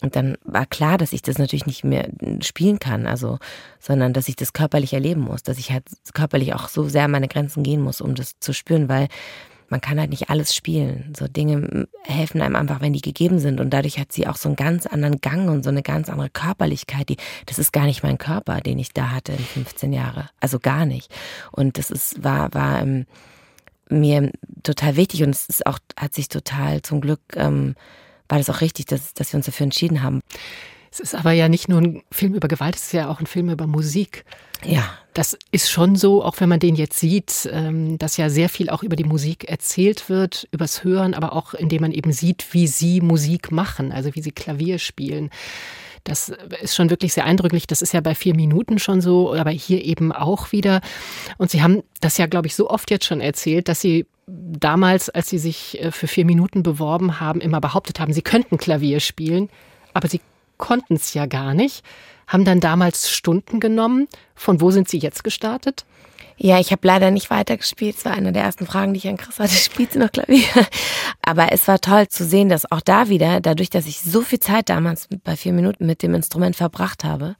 und 0.03 0.17
dann 0.17 0.37
war 0.45 0.67
klar, 0.67 0.99
dass 0.99 1.13
ich 1.13 1.23
das 1.23 1.39
natürlich 1.39 1.67
nicht 1.67 1.85
mehr 1.85 2.09
spielen 2.41 2.79
kann, 2.79 3.07
also, 3.07 3.39
sondern 3.79 4.13
dass 4.13 4.29
ich 4.29 4.37
das 4.37 4.53
körperlich 4.53 4.93
erleben 4.93 5.23
muss, 5.23 5.43
dass 5.43 5.57
ich 5.57 5.71
halt 5.71 5.85
körperlich 6.13 6.53
auch 6.55 6.69
so 6.69 6.89
sehr 6.89 7.05
an 7.05 7.11
meine 7.11 7.29
Grenzen 7.29 7.63
gehen 7.63 7.81
muss, 7.81 8.01
um 8.01 8.15
das 8.15 8.39
zu 8.41 8.53
spüren, 8.53 8.89
weil 8.89 9.09
man 9.69 9.81
kann 9.81 9.99
halt 9.99 10.11
nicht 10.11 10.31
alles 10.31 10.55
spielen. 10.55 11.13
So 11.17 11.27
Dinge 11.27 11.87
helfen 12.03 12.41
einem 12.41 12.57
einfach, 12.57 12.81
wenn 12.81 12.93
die 12.93 13.01
gegeben 13.01 13.39
sind. 13.39 13.61
Und 13.61 13.71
dadurch 13.71 13.99
hat 13.99 14.13
sie 14.13 14.27
auch 14.27 14.37
so 14.37 14.49
einen 14.49 14.57
ganz 14.57 14.87
anderen 14.87 15.21
Gang 15.21 15.49
und 15.49 15.63
so 15.65 15.71
eine 15.71 15.83
ganz 15.83 16.09
andere 16.09 16.31
Körperlichkeit. 16.31 17.09
Die, 17.09 17.17
das 17.47 17.59
ist 17.59 17.73
gar 17.73 17.87
nicht 17.87 18.03
mein 18.03 18.19
Körper, 18.19 18.61
den 18.61 18.79
ich 18.79 18.93
da 18.93 19.11
hatte 19.11 19.33
in 19.33 19.39
15 19.39 19.93
Jahre. 19.93 20.29
Also 20.41 20.59
gar 20.59 20.87
nicht. 20.87 21.13
Und 21.53 21.79
das 21.79 21.91
ist, 21.91 22.23
war, 22.23 22.53
war 22.55 22.83
ähm, 22.83 23.07
mir 23.89 24.31
total 24.63 24.97
wichtig 24.97 25.23
und 25.23 25.31
es 25.31 25.47
ist 25.47 25.67
auch, 25.67 25.79
hat 25.97 26.15
sich 26.15 26.29
total 26.29 26.83
zum 26.83 27.01
Glück, 27.01 27.21
ähm, 27.35 27.75
war 28.29 28.39
das 28.39 28.51
auch 28.51 28.61
richtig, 28.61 28.87
dass, 28.87 29.15
dass 29.15 29.33
wir 29.33 29.39
uns 29.39 29.47
dafür 29.47 29.65
entschieden 29.65 30.03
haben. 30.03 30.21
Es 30.95 31.01
ist 31.01 31.17
aber 31.17 31.33
ja 31.33 31.49
nicht 31.49 31.69
nur 31.69 31.81
ein 31.81 32.05
Film 32.13 32.35
über 32.35 32.47
Gewalt, 32.47 32.77
es 32.77 32.85
ist 32.85 32.93
ja 32.93 33.09
auch 33.09 33.19
ein 33.19 33.27
Film 33.27 33.51
über 33.51 33.67
Musik. 33.67 34.25
Ja. 34.65 34.97
Das 35.13 35.37
ist 35.51 35.69
schon 35.69 35.97
so, 35.97 36.23
auch 36.23 36.39
wenn 36.39 36.49
man 36.49 36.61
den 36.61 36.77
jetzt 36.77 37.01
sieht, 37.01 37.49
ähm, 37.53 37.99
dass 37.99 38.17
ja 38.17 38.31
sehr 38.31 38.49
viel 38.49 38.71
auch 38.71 38.85
über 38.85 38.95
die 38.95 39.03
Musik 39.03 39.49
erzählt 39.49 40.09
wird, 40.09 40.47
übers 40.53 40.85
Hören, 40.85 41.15
aber 41.15 41.33
auch 41.33 41.53
indem 41.53 41.83
man 41.83 41.91
eben 41.91 42.13
sieht, 42.13 42.47
wie 42.55 42.69
sie 42.69 43.01
Musik 43.01 43.51
machen, 43.51 43.91
also 43.91 44.15
wie 44.15 44.23
sie 44.23 44.31
Klavier 44.31 44.79
spielen. 44.79 45.31
Das 46.05 46.33
ist 46.63 46.77
schon 46.77 46.91
wirklich 46.91 47.13
sehr 47.13 47.25
eindrücklich. 47.25 47.67
Das 47.67 47.83
ist 47.83 47.93
ja 47.93 48.01
bei 48.01 48.15
vier 48.15 48.37
Minuten 48.37 48.79
schon 48.79 49.01
so, 49.01 49.35
aber 49.35 49.51
hier 49.51 49.85
eben 49.85 50.13
auch 50.13 50.53
wieder. 50.53 50.81
Und 51.39 51.51
Sie 51.51 51.61
haben 51.61 51.83
das 52.01 52.19
ja, 52.19 52.27
glaube 52.27 52.47
ich, 52.47 52.55
so 52.55 52.71
oft 52.71 52.93
jetzt 52.93 53.07
schon 53.07 53.21
erzählt, 53.21 53.69
dass 53.69 53.81
Sie 53.81 54.07
damals, 54.29 55.11
als 55.11 55.29
Sie 55.29 55.39
sich 55.39 55.83
äh, 55.83 55.91
für 55.91 56.07
vier 56.07 56.25
Minuten 56.25 56.63
beworben 56.63 57.19
haben, 57.19 57.41
immer 57.41 57.61
behauptet 57.61 57.99
haben, 57.99 58.13
Sie 58.13 58.23
könnten 58.23 58.59
Klavier 58.59 59.01
spielen, 59.01 59.49
aber 59.93 60.07
Sie 60.07 60.21
konnten 60.59 60.95
es 60.95 61.15
ja 61.15 61.27
gar 61.27 61.55
nicht, 61.55 61.85
haben 62.27 62.45
dann 62.45 62.61
damals 62.61 63.11
Stunden 63.11 63.61
genommen. 63.61 64.09
Von 64.35 64.61
wo 64.61 64.71
sind 64.71 64.89
Sie 64.89 64.99
jetzt 64.99 65.25
gestartet? 65.25 65.85
Ja, 66.37 66.59
ich 66.59 66.73
habe 66.73 66.87
leider 66.87 67.11
nicht 67.11 67.31
weitergespielt. 67.31 67.97
Es 67.97 68.05
war 68.05 68.13
eine 68.13 68.33
der 68.33 68.43
ersten 68.43 68.67
Fragen, 68.67 68.93
die 68.93 68.99
ich 68.99 69.09
an 69.09 69.17
Chris 69.17 69.39
hatte. 69.39 69.55
Spielt 69.55 69.93
sie 69.93 70.01
noch 70.01 70.11
Klavier? 70.11 70.49
Aber 71.23 71.53
es 71.53 71.69
war 71.69 71.81
toll 71.81 72.09
zu 72.09 72.25
sehen, 72.25 72.49
dass 72.49 72.71
auch 72.71 72.81
da 72.81 73.09
wieder, 73.09 73.41
dadurch, 73.41 73.71
dass 73.71 73.87
ich 73.87 74.01
so 74.01 74.21
viel 74.21 74.41
Zeit 74.41 74.69
damals 74.69 75.09
bei 75.23 75.37
vier 75.37 75.53
Minuten 75.53 75.87
mit 75.87 76.03
dem 76.03 76.15
Instrument 76.15 76.57
verbracht 76.57 77.05
habe, 77.05 77.37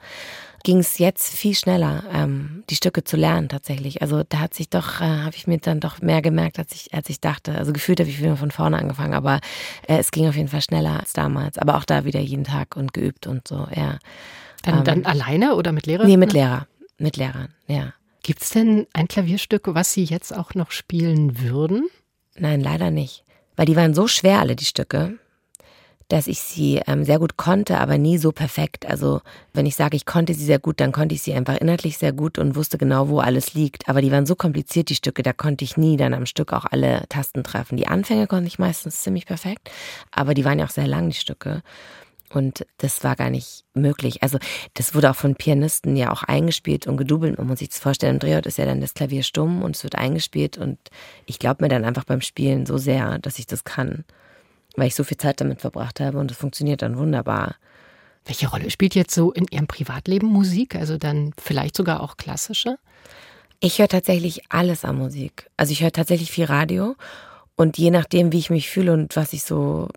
ging 0.65 0.79
es 0.79 0.99
jetzt 0.99 1.37
viel 1.37 1.55
schneller, 1.55 2.03
ähm, 2.13 2.65
die 2.69 2.75
Stücke 2.75 3.05
zu 3.05 3.17
lernen 3.17 3.49
tatsächlich. 3.49 4.03
Also 4.03 4.23
da 4.29 4.41
hat 4.41 4.55
sich 4.55 4.71
doch, 4.71 5.01
äh, 5.01 5.05
habe 5.05 5.37
ich 5.37 5.47
mir 5.47 5.59
dann 5.59 5.79
doch 5.79 6.01
mehr 6.01 6.23
gemerkt, 6.23 6.59
als 6.59 6.75
ich, 6.75 6.93
als 6.93 7.09
ich 7.11 7.21
dachte. 7.21 7.57
Also 7.57 7.73
gefühlt 7.73 8.01
habe 8.01 8.11
ich 8.11 8.19
wieder 8.19 8.37
von 8.37 8.51
vorne 8.51 8.79
angefangen, 8.79 9.15
aber 9.15 9.41
äh, 9.87 9.99
es 9.99 10.11
ging 10.11 10.27
auf 10.27 10.35
jeden 10.35 10.49
Fall 10.49 10.63
schneller 10.63 10.99
als 10.99 11.13
damals. 11.13 11.59
Aber 11.59 11.77
auch 11.77 11.85
da 11.85 12.05
wieder 12.05 12.21
jeden 12.21 12.45
Tag 12.45 12.77
und 12.77 12.93
geübt 12.93 13.27
und 13.27 13.47
so, 13.47 13.69
ja. 13.75 13.99
Dann, 14.63 14.79
ähm, 14.79 14.85
dann 14.85 15.05
alleine 15.05 15.55
oder 15.55 15.71
mit 15.73 15.87
Lehrern? 15.87 16.07
Nee, 16.07 16.17
mit 16.17 16.33
Lehrer. 16.33 16.67
Mit 16.99 17.17
Lehrern, 17.19 17.49
ja. 17.69 17.93
Gibt 18.23 18.43
es 18.43 18.51
denn 18.51 18.87
ein 18.95 19.07
Klavierstück, 19.07 19.75
was 19.75 19.93
Sie 19.93 20.05
jetzt 20.05 20.35
auch 20.35 20.55
noch 20.55 20.71
spielen 20.71 21.41
würden? 21.43 21.89
Nein, 22.37 22.63
leider 22.63 22.91
nicht. 22.91 23.23
Weil 23.55 23.67
die 23.67 23.77
waren 23.77 23.93
so 23.93 24.09
schwer, 24.09 24.41
alle 24.41 24.57
die 24.57 24.65
Stücke 24.65 25.19
dass 26.09 26.27
ich 26.27 26.41
sie 26.41 26.81
ähm, 26.87 27.05
sehr 27.05 27.19
gut 27.19 27.37
konnte, 27.37 27.79
aber 27.79 27.99
nie 27.99 28.19
so 28.19 28.33
perfekt. 28.33 28.87
Also 28.87 29.21
wenn 29.53 29.67
ich 29.67 29.77
sage, 29.77 29.97
ich 29.97 30.07
konnte 30.07 30.35
sie 30.35 30.45
sehr 30.45 30.59
gut, 30.59 30.81
dann 30.81 30.93
konnte 30.93 31.15
ich 31.15 31.23
sie 31.23 31.35
einfach 31.35 31.57
inhaltlich 31.57 31.99
sehr 31.99 32.13
gut 32.13 32.39
und 32.39 32.57
wusste 32.57 32.79
genau, 32.79 33.09
wo 33.09 33.21
alles 33.21 33.55
liegt. 33.55 33.89
Aber 33.89 34.03
die 34.03 34.13
waren 34.13 34.27
so 34.27 34.35
kompliziert, 34.35 34.91
die 34.91 34.95
Stücke, 34.95 35.23
da 35.23 35.33
konnte 35.33 35.65
ich 35.65 35.77
nie 35.77 35.97
dann 35.97 36.15
am 36.15 36.27
Stück 36.27 36.53
auch 36.53 36.67
alle 36.71 37.05
Tasten 37.09 37.43
treffen. 37.43 37.77
Die 37.77 37.89
Anfänge 37.89 38.27
konnte 38.27 38.47
ich 38.47 38.59
meistens 38.59 39.03
ziemlich 39.03 39.27
perfekt, 39.27 39.71
aber 40.11 40.35
die 40.35 40.45
waren 40.45 40.59
ja 40.59 40.67
auch 40.67 40.71
sehr 40.71 40.87
lang, 40.87 41.09
die 41.09 41.17
Stücke. 41.17 41.63
Und 42.31 42.67
das 42.79 43.05
war 43.05 43.15
gar 43.15 43.31
nicht 43.31 43.65
möglich. 43.75 44.23
Also 44.23 44.39
das 44.75 44.95
wurde 44.95 45.11
auch 45.11 45.17
von 45.17 45.37
Pianisten 45.37 45.97
ja 45.97 46.11
auch 46.11 46.25
eingespielt 46.25 46.87
und 46.87 46.97
gedoubelt. 46.97 47.39
Man 47.39 47.47
muss 47.47 47.61
sich 47.61 47.69
das 47.69 47.79
vorstellen, 47.79 48.15
im 48.15 48.19
Drehort 48.19 48.47
ist 48.47 48.59
ja 48.59 48.65
dann 48.65 48.81
das 48.81 48.95
Klavier 48.95 49.23
stumm 49.23 49.63
und 49.63 49.77
es 49.77 49.85
wird 49.85 49.95
eingespielt. 49.95 50.59
Und 50.59 50.79
ich 51.27 51.39
glaube 51.39 51.63
mir 51.63 51.69
dann 51.69 51.85
einfach 51.85 52.05
beim 52.05 52.23
Spielen 52.23 52.67
so 52.67 52.77
sehr, 52.77 53.21
dass 53.21 53.39
ich 53.39 53.47
das 53.47 53.63
kann 53.63 54.05
weil 54.77 54.89
ich 54.89 54.95
so 54.95 55.05
viel 55.05 55.17
Zeit 55.17 55.41
damit 55.41 55.61
verbracht 55.61 56.01
habe 56.01 56.19
und 56.19 56.31
es 56.31 56.37
funktioniert 56.37 56.83
dann 56.83 56.99
wunderbar. 56.99 57.57
Welche 58.25 58.49
Rolle 58.49 58.71
spielt 58.71 58.95
jetzt 58.95 59.15
so 59.15 59.33
in 59.33 59.47
Ihrem 59.51 59.67
Privatleben 59.67 60.27
Musik? 60.27 60.77
Also 60.77 60.97
dann 60.97 61.33
vielleicht 61.39 61.77
sogar 61.77 62.03
auch 62.03 62.17
klassische? 62.17 62.79
Ich 63.61 63.79
höre 63.79 63.89
tatsächlich 63.89 64.43
alles 64.49 64.85
an 64.85 64.97
Musik. 64.97 65.51
Also 65.57 65.73
ich 65.73 65.83
höre 65.83 65.93
tatsächlich 65.93 66.31
viel 66.31 66.45
Radio 66.45 66.97
und 67.57 67.79
je 67.79 67.91
nachdem, 67.91 68.33
wie 68.33 68.39
ich 68.39 68.51
mich 68.51 68.69
fühle 68.71 68.93
und 68.93 69.17
was 69.17 69.33
ich 69.33 69.45
so 69.45 69.89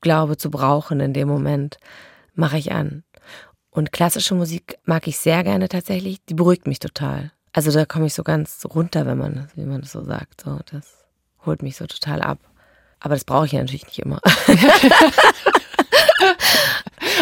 glaube 0.00 0.36
zu 0.36 0.50
brauchen 0.50 1.00
in 1.00 1.12
dem 1.12 1.28
Moment, 1.28 1.78
mache 2.34 2.58
ich 2.58 2.72
an. 2.72 3.04
Und 3.70 3.92
klassische 3.92 4.34
Musik 4.34 4.78
mag 4.84 5.06
ich 5.06 5.18
sehr 5.18 5.42
gerne 5.44 5.68
tatsächlich. 5.68 6.24
Die 6.26 6.34
beruhigt 6.34 6.66
mich 6.66 6.78
total. 6.78 7.32
Also 7.52 7.70
da 7.70 7.84
komme 7.84 8.06
ich 8.06 8.14
so 8.14 8.22
ganz 8.22 8.64
runter, 8.74 9.06
wenn 9.06 9.18
man, 9.18 9.48
wie 9.54 9.64
man 9.64 9.80
das 9.80 9.92
so 9.92 10.02
sagt. 10.02 10.42
So, 10.42 10.60
das 10.70 11.04
holt 11.44 11.62
mich 11.62 11.76
so 11.76 11.86
total 11.86 12.22
ab. 12.22 12.38
Aber 13.04 13.14
das 13.14 13.24
brauche 13.24 13.44
ich 13.44 13.52
ja 13.52 13.60
natürlich 13.60 13.84
nicht 13.84 13.98
immer. 13.98 14.18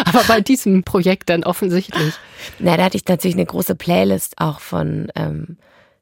Aber 0.05 0.23
bei 0.29 0.39
diesem 0.39 0.83
Projekt 0.83 1.29
dann 1.29 1.43
offensichtlich. 1.43 2.13
Na, 2.57 2.77
da 2.77 2.85
hatte 2.85 2.95
ich 2.95 3.05
natürlich 3.05 3.35
eine 3.35 3.45
große 3.45 3.75
Playlist 3.75 4.35
auch 4.37 4.61
von 4.61 5.11
ähm, 5.15 5.57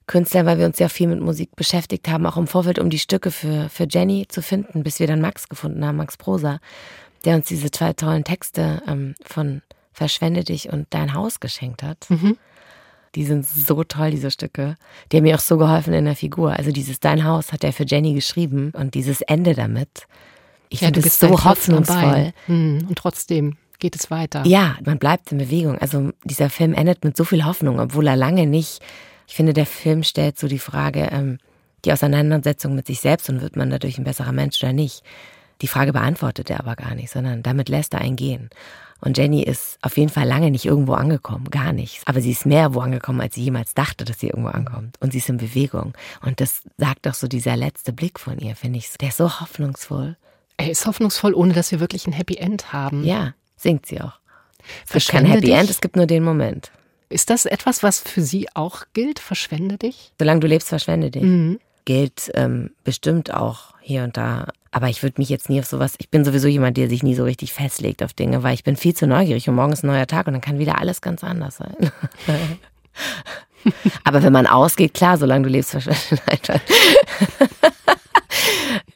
Künstlern, 0.06 0.46
weil 0.46 0.60
wir 0.60 0.68
uns 0.68 0.78
ja 0.78 0.88
viel 0.88 1.08
mit 1.08 1.20
Musik 1.20 1.56
beschäftigt 1.56 2.08
haben, 2.10 2.28
auch 2.28 2.38
im 2.38 2.46
Vorfeld, 2.46 2.78
um 2.78 2.92
die 2.92 3.00
Stücke 3.00 3.32
für, 3.32 3.70
für 3.70 3.88
Jenny 3.90 4.28
zu 4.28 4.44
finden, 4.44 4.84
bis 4.84 5.00
wir 5.00 5.08
dann 5.08 5.20
Max 5.20 5.50
gefunden 5.50 5.84
haben, 5.84 5.96
Max 5.98 6.16
Prosa, 6.16 6.60
der 7.26 7.38
uns 7.38 7.48
diese 7.48 7.72
zwei 7.72 7.94
tollen 7.94 8.24
Texte 8.24 8.84
ähm, 8.88 9.16
von 9.26 9.64
Verschwende 9.94 10.44
dich 10.44 10.70
und 10.70 10.86
dein 10.92 11.16
Haus 11.16 11.40
geschenkt 11.40 11.82
hat. 11.82 12.06
Mhm. 12.10 12.38
Die 13.16 13.26
sind 13.26 13.46
so 13.46 13.84
toll, 13.84 14.12
diese 14.12 14.32
Stücke. 14.32 14.76
Die 15.12 15.18
haben 15.18 15.24
mir 15.24 15.36
auch 15.36 15.42
so 15.42 15.58
geholfen 15.58 15.94
in 15.94 16.06
der 16.06 16.16
Figur. 16.16 16.54
Also 16.54 16.72
dieses 16.72 17.00
Dein 17.00 17.26
Haus 17.26 17.52
hat 17.52 17.64
er 17.64 17.74
für 17.74 17.86
Jenny 17.86 18.14
geschrieben 18.14 18.72
und 18.74 18.94
dieses 18.94 19.22
Ende 19.22 19.54
damit. 19.54 20.08
Ich 20.70 20.82
ja, 20.82 20.88
finde 20.88 21.02
es 21.02 21.20
so 21.20 21.44
hoffnungsvoll. 21.44 22.32
Mhm. 22.48 22.86
Und 22.88 22.98
trotzdem 22.98 23.58
geht 23.80 23.96
es 23.96 24.10
weiter. 24.10 24.44
Ja, 24.46 24.78
man 24.86 24.98
bleibt 24.98 25.32
in 25.34 25.40
Bewegung. 25.40 25.78
Also 25.78 26.12
dieser 26.24 26.50
Film 26.50 26.74
endet 26.74 27.04
mit 27.04 27.18
so 27.18 27.26
viel 27.26 27.44
Hoffnung, 27.44 27.80
obwohl 27.80 28.08
er 28.08 28.16
lange 28.16 28.48
nicht. 28.48 28.80
Ich 29.28 29.36
finde, 29.36 29.52
der 29.54 29.66
Film 29.66 30.04
stellt 30.04 30.40
so 30.40 30.48
die 30.48 30.60
Frage, 30.60 31.10
ähm, 31.12 31.40
die 31.84 31.92
Auseinandersetzung 31.92 32.76
mit 32.76 32.88
sich 32.88 33.02
selbst 33.02 33.30
und 33.30 33.42
wird 33.42 33.58
man 33.58 33.70
dadurch 33.70 33.98
ein 33.98 34.06
besserer 34.06 34.32
Mensch 34.32 34.64
oder 34.64 34.72
nicht. 34.72 35.04
Die 35.62 35.68
Frage 35.68 35.94
beantwortet 35.94 36.50
er 36.50 36.60
aber 36.60 36.76
gar 36.76 36.96
nicht, 36.96 37.12
sondern 37.12 37.44
damit 37.44 37.70
lässt 37.70 37.94
er 37.94 38.02
einen 38.02 38.16
gehen. 38.16 38.50
Und 39.02 39.18
Jenny 39.18 39.42
ist 39.42 39.80
auf 39.82 39.98
jeden 39.98 40.10
Fall 40.10 40.28
lange 40.28 40.52
nicht 40.52 40.66
irgendwo 40.66 40.94
angekommen, 40.94 41.46
gar 41.50 41.74
nicht. 41.74 42.02
Aber 42.06 42.22
sie 42.22 42.32
ist 42.32 42.46
mehr 42.46 42.74
wo 42.76 42.80
angekommen, 42.80 43.20
als 43.20 43.36
sie 43.36 43.44
jemals 43.44 43.74
dachte, 43.74 44.06
dass 44.06 44.20
sie 44.20 44.28
irgendwo 44.28 44.50
ankommt. 44.50 44.96
Und 45.00 45.12
sie 45.12 45.18
ist 45.18 45.30
in 45.30 45.38
Bewegung. 45.38 45.94
Und 46.24 46.40
das 46.40 46.62
sagt 46.78 47.08
doch 47.08 47.16
so 47.16 47.28
dieser 47.28 47.58
letzte 47.58 47.94
Blick 47.94 48.20
von 48.20 48.38
ihr, 48.38 48.56
finde 48.56 48.78
ich. 48.78 48.92
Der 49.00 49.10
ist 49.10 49.18
so 49.18 49.40
hoffnungsvoll. 49.40 50.18
Er 50.58 50.70
ist 50.70 50.86
hoffnungsvoll, 50.86 51.34
ohne 51.34 51.54
dass 51.54 51.72
wir 51.72 51.80
wirklich 51.80 52.06
ein 52.06 52.14
Happy 52.14 52.36
End 52.36 52.72
haben. 52.72 53.04
Ja, 53.04 53.34
singt 53.58 53.88
sie 53.88 54.00
auch. 54.00 54.20
Es 54.86 54.94
gibt 54.94 55.08
kein 55.08 55.26
Happy 55.26 55.48
dich? 55.48 55.56
End, 55.56 55.70
es 55.70 55.82
gibt 55.82 55.96
nur 55.96 56.06
den 56.06 56.24
Moment. 56.24 56.72
Ist 57.10 57.30
das 57.30 57.46
etwas, 57.46 57.84
was 57.84 58.00
für 58.00 58.22
Sie 58.22 58.48
auch 58.54 58.84
gilt? 58.94 59.20
Verschwende 59.20 59.78
dich? 59.78 60.14
Solange 60.18 60.40
du 60.40 60.48
lebst, 60.48 60.70
verschwende 60.70 61.12
dich. 61.12 61.24
Mhm. 61.24 61.60
Gilt 61.86 62.32
ähm, 62.36 62.72
bestimmt 62.84 63.34
auch 63.34 63.74
hier 63.82 64.04
und 64.04 64.16
da. 64.16 64.48
Aber 64.72 64.88
ich 64.88 65.04
würde 65.04 65.20
mich 65.20 65.28
jetzt 65.28 65.50
nie 65.50 65.60
auf 65.60 65.66
sowas. 65.66 65.96
Ich 65.98 66.10
bin 66.10 66.24
sowieso 66.24 66.48
jemand, 66.48 66.78
der 66.78 66.88
sich 66.88 67.04
nie 67.04 67.14
so 67.14 67.26
richtig 67.26 67.52
festlegt 67.52 68.04
auf 68.04 68.14
Dinge, 68.14 68.42
weil 68.42 68.54
ich 68.54 68.64
bin 68.64 68.78
viel 68.78 68.96
zu 68.96 69.06
neugierig 69.06 69.50
und 69.50 69.56
morgen 69.56 69.74
ist 69.74 69.84
ein 69.84 69.88
neuer 69.88 70.08
Tag 70.08 70.28
und 70.28 70.34
dann 70.34 70.42
kann 70.42 70.60
wieder 70.60 70.80
alles 70.80 71.02
ganz 71.02 71.24
anders 71.24 71.58
sein. 71.58 71.76
Aber 74.04 74.24
wenn 74.24 74.34
man 74.34 74.48
ausgeht, 74.48 74.94
klar, 74.94 75.18
solange 75.18 75.44
du 75.44 75.50
lebst, 75.50 75.72
verschwende. 75.72 76.62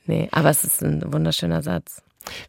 nee, 0.06 0.28
aber 0.32 0.50
es 0.50 0.64
ist 0.64 0.82
ein 0.82 1.14
wunderschöner 1.14 1.62
Satz. 1.62 2.02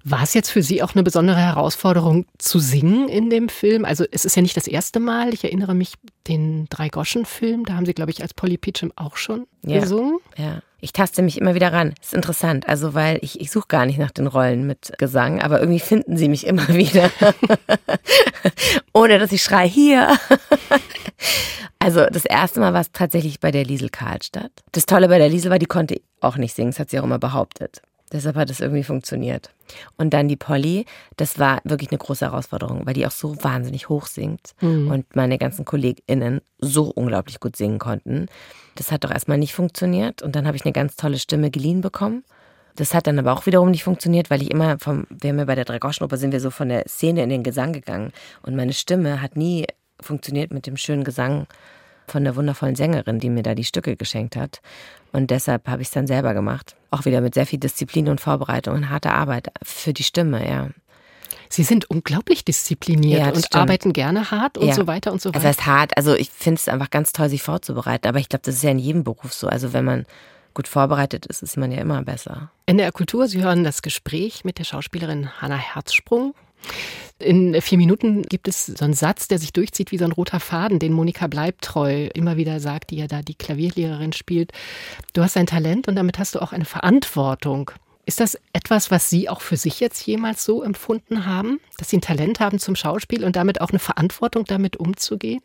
War 0.04 0.23
es 0.23 0.35
jetzt 0.35 0.50
für 0.50 0.62
Sie 0.62 0.83
auch 0.83 0.95
eine 0.95 1.02
besondere 1.02 1.38
Herausforderung 1.38 2.26
zu 2.38 2.59
singen 2.59 3.09
in 3.09 3.30
dem 3.30 3.49
Film? 3.49 3.85
Also 3.85 4.04
es 4.11 4.25
ist 4.25 4.37
ja 4.37 4.42
nicht 4.42 4.56
das 4.56 4.66
erste 4.66 5.00
Mal. 5.00 5.35
Ich 5.35 5.45
erinnere 5.45 5.75
mich 5.75 5.95
den 6.26 6.66
Drei-Goschen-Film, 6.68 7.64
da 7.64 7.75
haben 7.75 7.87
Sie, 7.87 7.95
glaube 7.95 8.11
ich, 8.11 8.23
als 8.23 8.35
Polly 8.35 8.59
Peachum 8.59 8.92
auch 8.97 9.16
schon 9.16 9.47
ja, 9.62 9.80
gesungen. 9.80 10.18
Ja, 10.37 10.62
ich 10.80 10.92
taste 10.92 11.23
mich 11.23 11.38
immer 11.38 11.54
wieder 11.54 11.73
ran. 11.73 11.95
ist 12.00 12.14
interessant, 12.14 12.68
also 12.68 12.95
weil 12.95 13.18
ich, 13.23 13.40
ich 13.40 13.50
suche 13.50 13.68
gar 13.68 13.87
nicht 13.87 13.99
nach 13.99 14.11
den 14.11 14.26
Rollen 14.26 14.66
mit 14.66 14.92
Gesang, 14.99 15.40
aber 15.40 15.61
irgendwie 15.61 15.80
finden 15.80 16.16
sie 16.16 16.28
mich 16.28 16.47
immer 16.47 16.68
wieder. 16.75 17.11
Ohne 18.92 19.18
dass 19.18 19.33
ich 19.33 19.42
schreie, 19.42 19.68
hier. 19.68 20.16
also 21.78 22.06
das 22.06 22.25
erste 22.25 22.61
Mal 22.61 22.73
war 22.75 22.83
es 22.83 22.92
tatsächlich 22.92 23.40
bei 23.40 23.50
der 23.50 23.64
Liesel 23.64 23.88
Karlstadt. 23.88 24.52
Das 24.73 24.87
Tolle 24.87 25.09
bei 25.09 25.18
der 25.18 25.28
Liesel 25.28 25.50
war, 25.50 25.59
die 25.59 25.66
konnte 25.66 26.00
auch 26.21 26.37
nicht 26.37 26.54
singen, 26.54 26.71
das 26.71 26.78
hat 26.78 26.90
sie 26.90 27.00
auch 27.00 27.04
immer 27.04 27.18
behauptet. 27.18 27.83
Deshalb 28.13 28.37
hat 28.37 28.51
es 28.51 28.61
irgendwie 28.61 28.85
funktioniert. 28.85 29.51
Und 29.97 30.15
dann 30.15 30.29
die 30.29 30.37
Polly, 30.37 30.85
das 31.17 31.39
war 31.39 31.61
wirklich 31.65 31.91
eine 31.91 31.99
große 31.99 32.25
Herausforderung, 32.25 32.87
weil 32.87 32.95
die 32.95 33.07
auch 33.07 33.11
so 33.11 33.43
wahnsinnig 33.43 33.89
hoch 33.89 34.07
singt 34.07 34.55
mhm. 34.61 34.91
und 34.91 35.17
meine 35.17 35.39
ganzen 35.39 35.65
KollegInnen 35.65 36.41
so 36.59 36.85
unglaublich 36.85 37.41
gut 37.41 37.57
singen 37.57 37.79
konnten. 37.79 38.27
Das 38.77 38.93
hat 38.93 39.05
doch 39.05 39.11
erstmal 39.11 39.39
nicht 39.39 39.55
funktioniert 39.55 40.23
und 40.23 40.37
dann 40.37 40.47
habe 40.47 40.57
ich 40.57 40.65
eine 40.65 40.73
ganz 40.73 40.95
tolle 40.97 41.19
Stimme 41.19 41.51
geliehen 41.51 41.81
bekommen. 41.81 42.25
Das 42.77 42.95
hat 42.95 43.07
dann 43.07 43.19
aber 43.19 43.33
auch 43.33 43.47
wiederum 43.47 43.71
nicht 43.71 43.85
funktioniert, 43.85 44.31
weil 44.31 44.43
ich 44.43 44.51
immer 44.51 44.79
vom, 44.79 45.07
wir 45.11 45.31
haben 45.31 45.39
ja 45.39 45.45
bei 45.47 45.55
der 45.55 45.65
Dreigroschenoper 45.65 46.19
sind 46.19 46.33
wir 46.33 46.41
so 46.41 46.51
von 46.51 46.69
der 46.69 46.87
Szene 46.87 47.23
in 47.23 47.31
den 47.31 47.43
Gesang 47.43 47.73
gegangen 47.73 48.13
und 48.43 48.55
meine 48.55 48.75
Stimme 48.75 49.21
hat 49.23 49.37
nie 49.37 49.67
funktioniert 50.01 50.53
mit 50.53 50.67
dem 50.67 50.77
schönen 50.77 51.03
Gesang 51.03 51.47
von 52.07 52.23
der 52.23 52.37
wundervollen 52.37 52.77
Sängerin, 52.77 53.19
die 53.19 53.31
mir 53.31 53.43
da 53.43 53.55
die 53.55 53.65
Stücke 53.65 53.97
geschenkt 53.97 54.37
hat. 54.37 54.61
Und 55.16 55.30
deshalb 55.30 55.66
habe 55.66 55.80
ich 55.80 55.88
es 55.88 55.92
dann 55.92 56.06
selber 56.06 56.35
gemacht. 56.35 56.76
Auch 56.90 57.06
wieder 57.06 57.23
mit 57.23 57.32
sehr 57.32 57.46
viel 57.46 57.58
Disziplin 57.58 58.11
und 58.11 58.20
Vorbereitung 58.20 58.75
und 58.75 58.90
harter 58.90 59.14
Arbeit 59.14 59.49
für 59.62 59.94
die 59.94 60.02
Stimme, 60.02 60.46
ja. 60.46 60.68
Sie 61.49 61.62
sind 61.62 61.88
unglaublich 61.88 62.44
diszipliniert 62.44 63.20
ja, 63.20 63.28
und 63.28 63.38
stimmt. 63.38 63.56
arbeiten 63.56 63.92
gerne 63.94 64.30
hart 64.30 64.58
und 64.58 64.68
ja. 64.68 64.75
so 64.75 64.87
weiter 64.87 65.12
und 65.12 65.23
so 65.23 65.30
weiter. 65.30 65.38
Also 65.38 65.49
das 65.49 65.56
heißt 65.56 65.66
hart, 65.66 65.96
also 65.96 66.14
ich 66.14 66.28
finde 66.28 66.58
es 66.58 66.68
einfach 66.68 66.90
ganz 66.90 67.12
toll, 67.12 67.30
sich 67.30 67.42
vorzubereiten. 67.42 68.06
Aber 68.06 68.18
ich 68.18 68.28
glaube, 68.28 68.42
das 68.44 68.56
ist 68.56 68.62
ja 68.62 68.70
in 68.70 68.78
jedem 68.78 69.04
Beruf 69.04 69.32
so. 69.32 69.49
Also 69.49 69.73
wenn 69.73 69.87
man 69.87 70.04
gut 70.52 70.68
vorbereitet 70.68 71.25
ist, 71.25 71.42
ist 71.42 71.56
man 71.56 71.73
ja 71.73 71.80
immer 71.80 72.02
besser. 72.02 72.50
In 72.66 72.76
der 72.76 72.92
Kultur, 72.92 73.26
Sie 73.26 73.42
hören 73.42 73.64
das 73.64 73.80
Gespräch 73.80 74.44
mit 74.44 74.58
der 74.58 74.64
Schauspielerin 74.64 75.40
Hanna 75.40 75.56
Herzsprung. 75.56 76.35
In 77.18 77.61
vier 77.62 77.78
Minuten 77.78 78.23
gibt 78.23 78.46
es 78.46 78.66
so 78.66 78.85
einen 78.85 78.92
Satz, 78.92 79.26
der 79.26 79.38
sich 79.38 79.52
durchzieht 79.52 79.90
wie 79.90 79.96
so 79.96 80.04
ein 80.04 80.12
roter 80.12 80.38
Faden, 80.38 80.78
den 80.78 80.92
Monika 80.92 81.28
Bleibtreu 81.28 82.08
immer 82.12 82.37
wieder 82.37 82.61
sagt, 82.61 82.90
die 82.90 82.96
ja 82.96 83.06
da 83.06 83.23
die 83.23 83.35
Klavierlehrerin 83.35 84.12
spielt. 84.12 84.52
Du 85.14 85.23
hast 85.23 85.37
ein 85.38 85.46
Talent 85.46 85.88
und 85.88 85.96
damit 85.96 86.18
hast 86.18 86.35
du 86.35 86.42
auch 86.42 86.52
eine 86.52 86.66
Verantwortung. 86.66 87.70
Ist 88.04 88.20
das 88.20 88.38
etwas, 88.52 88.90
was 88.90 89.08
Sie 89.08 89.28
auch 89.28 89.40
für 89.40 89.56
sich 89.56 89.80
jetzt 89.80 90.06
jemals 90.06 90.44
so 90.44 90.62
empfunden 90.62 91.26
haben, 91.26 91.58
dass 91.78 91.90
Sie 91.90 91.96
ein 91.96 92.02
Talent 92.02 92.38
haben 92.38 92.58
zum 92.58 92.76
Schauspiel 92.76 93.25
und 93.25 93.35
damit 93.35 93.61
auch 93.62 93.70
eine 93.70 93.78
Verantwortung, 93.78 94.44
damit 94.44 94.76
umzugehen? 94.76 95.40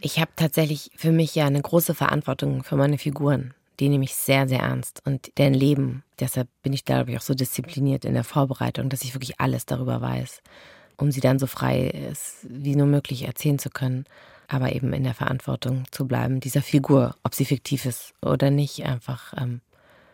Ich 0.00 0.20
habe 0.20 0.30
tatsächlich 0.36 0.90
für 0.96 1.10
mich 1.10 1.34
ja 1.34 1.46
eine 1.46 1.60
große 1.60 1.94
Verantwortung 1.94 2.62
für 2.62 2.76
meine 2.76 2.98
Figuren. 2.98 3.54
Die 3.80 3.88
nehme 3.88 4.04
ich 4.04 4.14
sehr, 4.14 4.48
sehr 4.48 4.60
ernst 4.60 5.02
und 5.04 5.36
deren 5.38 5.54
Leben. 5.54 6.02
Deshalb 6.18 6.48
bin 6.62 6.72
ich, 6.72 6.84
glaube 6.84 7.10
ich, 7.10 7.18
auch 7.18 7.22
so 7.22 7.34
diszipliniert 7.34 8.04
in 8.04 8.14
der 8.14 8.24
Vorbereitung, 8.24 8.88
dass 8.88 9.02
ich 9.02 9.14
wirklich 9.14 9.38
alles 9.40 9.66
darüber 9.66 10.00
weiß 10.00 10.42
um 10.96 11.12
sie 11.12 11.20
dann 11.20 11.38
so 11.38 11.46
frei 11.46 12.12
wie 12.42 12.76
nur 12.76 12.86
möglich 12.86 13.24
erzählen 13.24 13.58
zu 13.58 13.70
können, 13.70 14.06
aber 14.48 14.72
eben 14.72 14.92
in 14.92 15.04
der 15.04 15.14
Verantwortung 15.14 15.84
zu 15.90 16.06
bleiben, 16.06 16.40
dieser 16.40 16.62
Figur, 16.62 17.16
ob 17.22 17.34
sie 17.34 17.44
fiktiv 17.44 17.84
ist 17.84 18.14
oder 18.22 18.50
nicht, 18.50 18.84
einfach. 18.84 19.34
Ähm, 19.36 19.60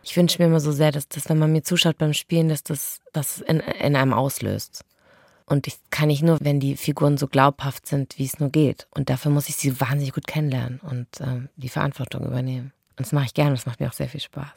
ich 0.02 0.16
wünsche 0.16 0.40
mir 0.40 0.48
immer 0.48 0.60
so 0.60 0.72
sehr, 0.72 0.90
dass 0.90 1.08
das, 1.08 1.28
wenn 1.28 1.38
man 1.38 1.52
mir 1.52 1.62
zuschaut 1.62 1.98
beim 1.98 2.12
Spielen, 2.12 2.48
dass 2.48 2.64
das 2.64 3.00
das 3.12 3.40
in, 3.40 3.60
in 3.60 3.94
einem 3.94 4.12
auslöst. 4.12 4.84
Und 5.46 5.66
ich 5.66 5.76
kann 5.90 6.08
nicht 6.08 6.22
nur, 6.22 6.38
wenn 6.40 6.60
die 6.60 6.76
Figuren 6.76 7.18
so 7.18 7.28
glaubhaft 7.28 7.86
sind, 7.86 8.18
wie 8.18 8.24
es 8.24 8.40
nur 8.40 8.48
geht. 8.48 8.86
Und 8.90 9.10
dafür 9.10 9.30
muss 9.30 9.48
ich 9.48 9.56
sie 9.56 9.80
wahnsinnig 9.80 10.14
gut 10.14 10.26
kennenlernen 10.26 10.80
und 10.80 11.06
ähm, 11.20 11.48
die 11.56 11.68
Verantwortung 11.68 12.24
übernehmen. 12.24 12.72
Und 12.96 13.06
das 13.06 13.12
mache 13.12 13.26
ich 13.26 13.34
gerne, 13.34 13.52
das 13.52 13.66
macht 13.66 13.80
mir 13.80 13.88
auch 13.88 13.92
sehr 13.92 14.08
viel 14.08 14.20
Spaß. 14.20 14.48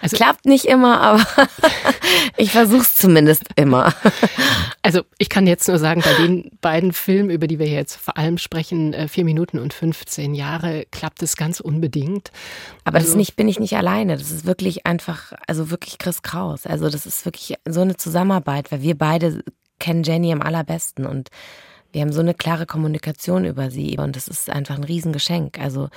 Also, 0.00 0.16
Klappt 0.16 0.46
nicht 0.46 0.64
immer, 0.64 1.00
aber 1.00 1.26
ich 2.36 2.52
versuche 2.52 2.82
es 2.82 2.96
zumindest 2.96 3.44
immer. 3.56 3.94
Also 4.84 5.02
ich 5.16 5.28
kann 5.28 5.46
jetzt 5.46 5.68
nur 5.68 5.78
sagen, 5.78 6.02
bei 6.02 6.12
den 6.14 6.50
beiden 6.60 6.92
Filmen, 6.92 7.30
über 7.30 7.46
die 7.46 7.60
wir 7.60 7.68
jetzt 7.68 7.94
vor 7.94 8.18
allem 8.18 8.36
sprechen, 8.36 8.92
äh, 8.92 9.06
vier 9.06 9.24
Minuten 9.24 9.60
und 9.60 9.72
15 9.72 10.34
Jahre, 10.34 10.86
klappt 10.90 11.22
es 11.22 11.36
ganz 11.36 11.60
unbedingt. 11.60 12.32
Aber 12.82 12.96
also, 12.96 13.06
das 13.06 13.16
nicht, 13.16 13.36
bin 13.36 13.46
ich 13.46 13.60
nicht 13.60 13.76
alleine. 13.76 14.16
Das 14.16 14.32
ist 14.32 14.44
wirklich 14.44 14.84
einfach, 14.84 15.34
also 15.46 15.70
wirklich 15.70 15.98
Chris 15.98 16.22
Kraus. 16.22 16.66
Also 16.66 16.90
das 16.90 17.06
ist 17.06 17.24
wirklich 17.24 17.54
so 17.64 17.80
eine 17.80 17.96
Zusammenarbeit, 17.96 18.72
weil 18.72 18.82
wir 18.82 18.98
beide 18.98 19.44
kennen 19.78 20.02
Jenny 20.02 20.32
am 20.32 20.42
allerbesten 20.42 21.06
und 21.06 21.28
wir 21.92 22.00
haben 22.00 22.12
so 22.12 22.20
eine 22.20 22.34
klare 22.34 22.66
Kommunikation 22.66 23.44
über 23.44 23.70
sie 23.70 23.98
und 23.98 24.16
das 24.16 24.28
ist 24.28 24.50
einfach 24.50 24.76
ein 24.76 24.84
Riesengeschenk. 24.84 25.58
Also 25.60 25.88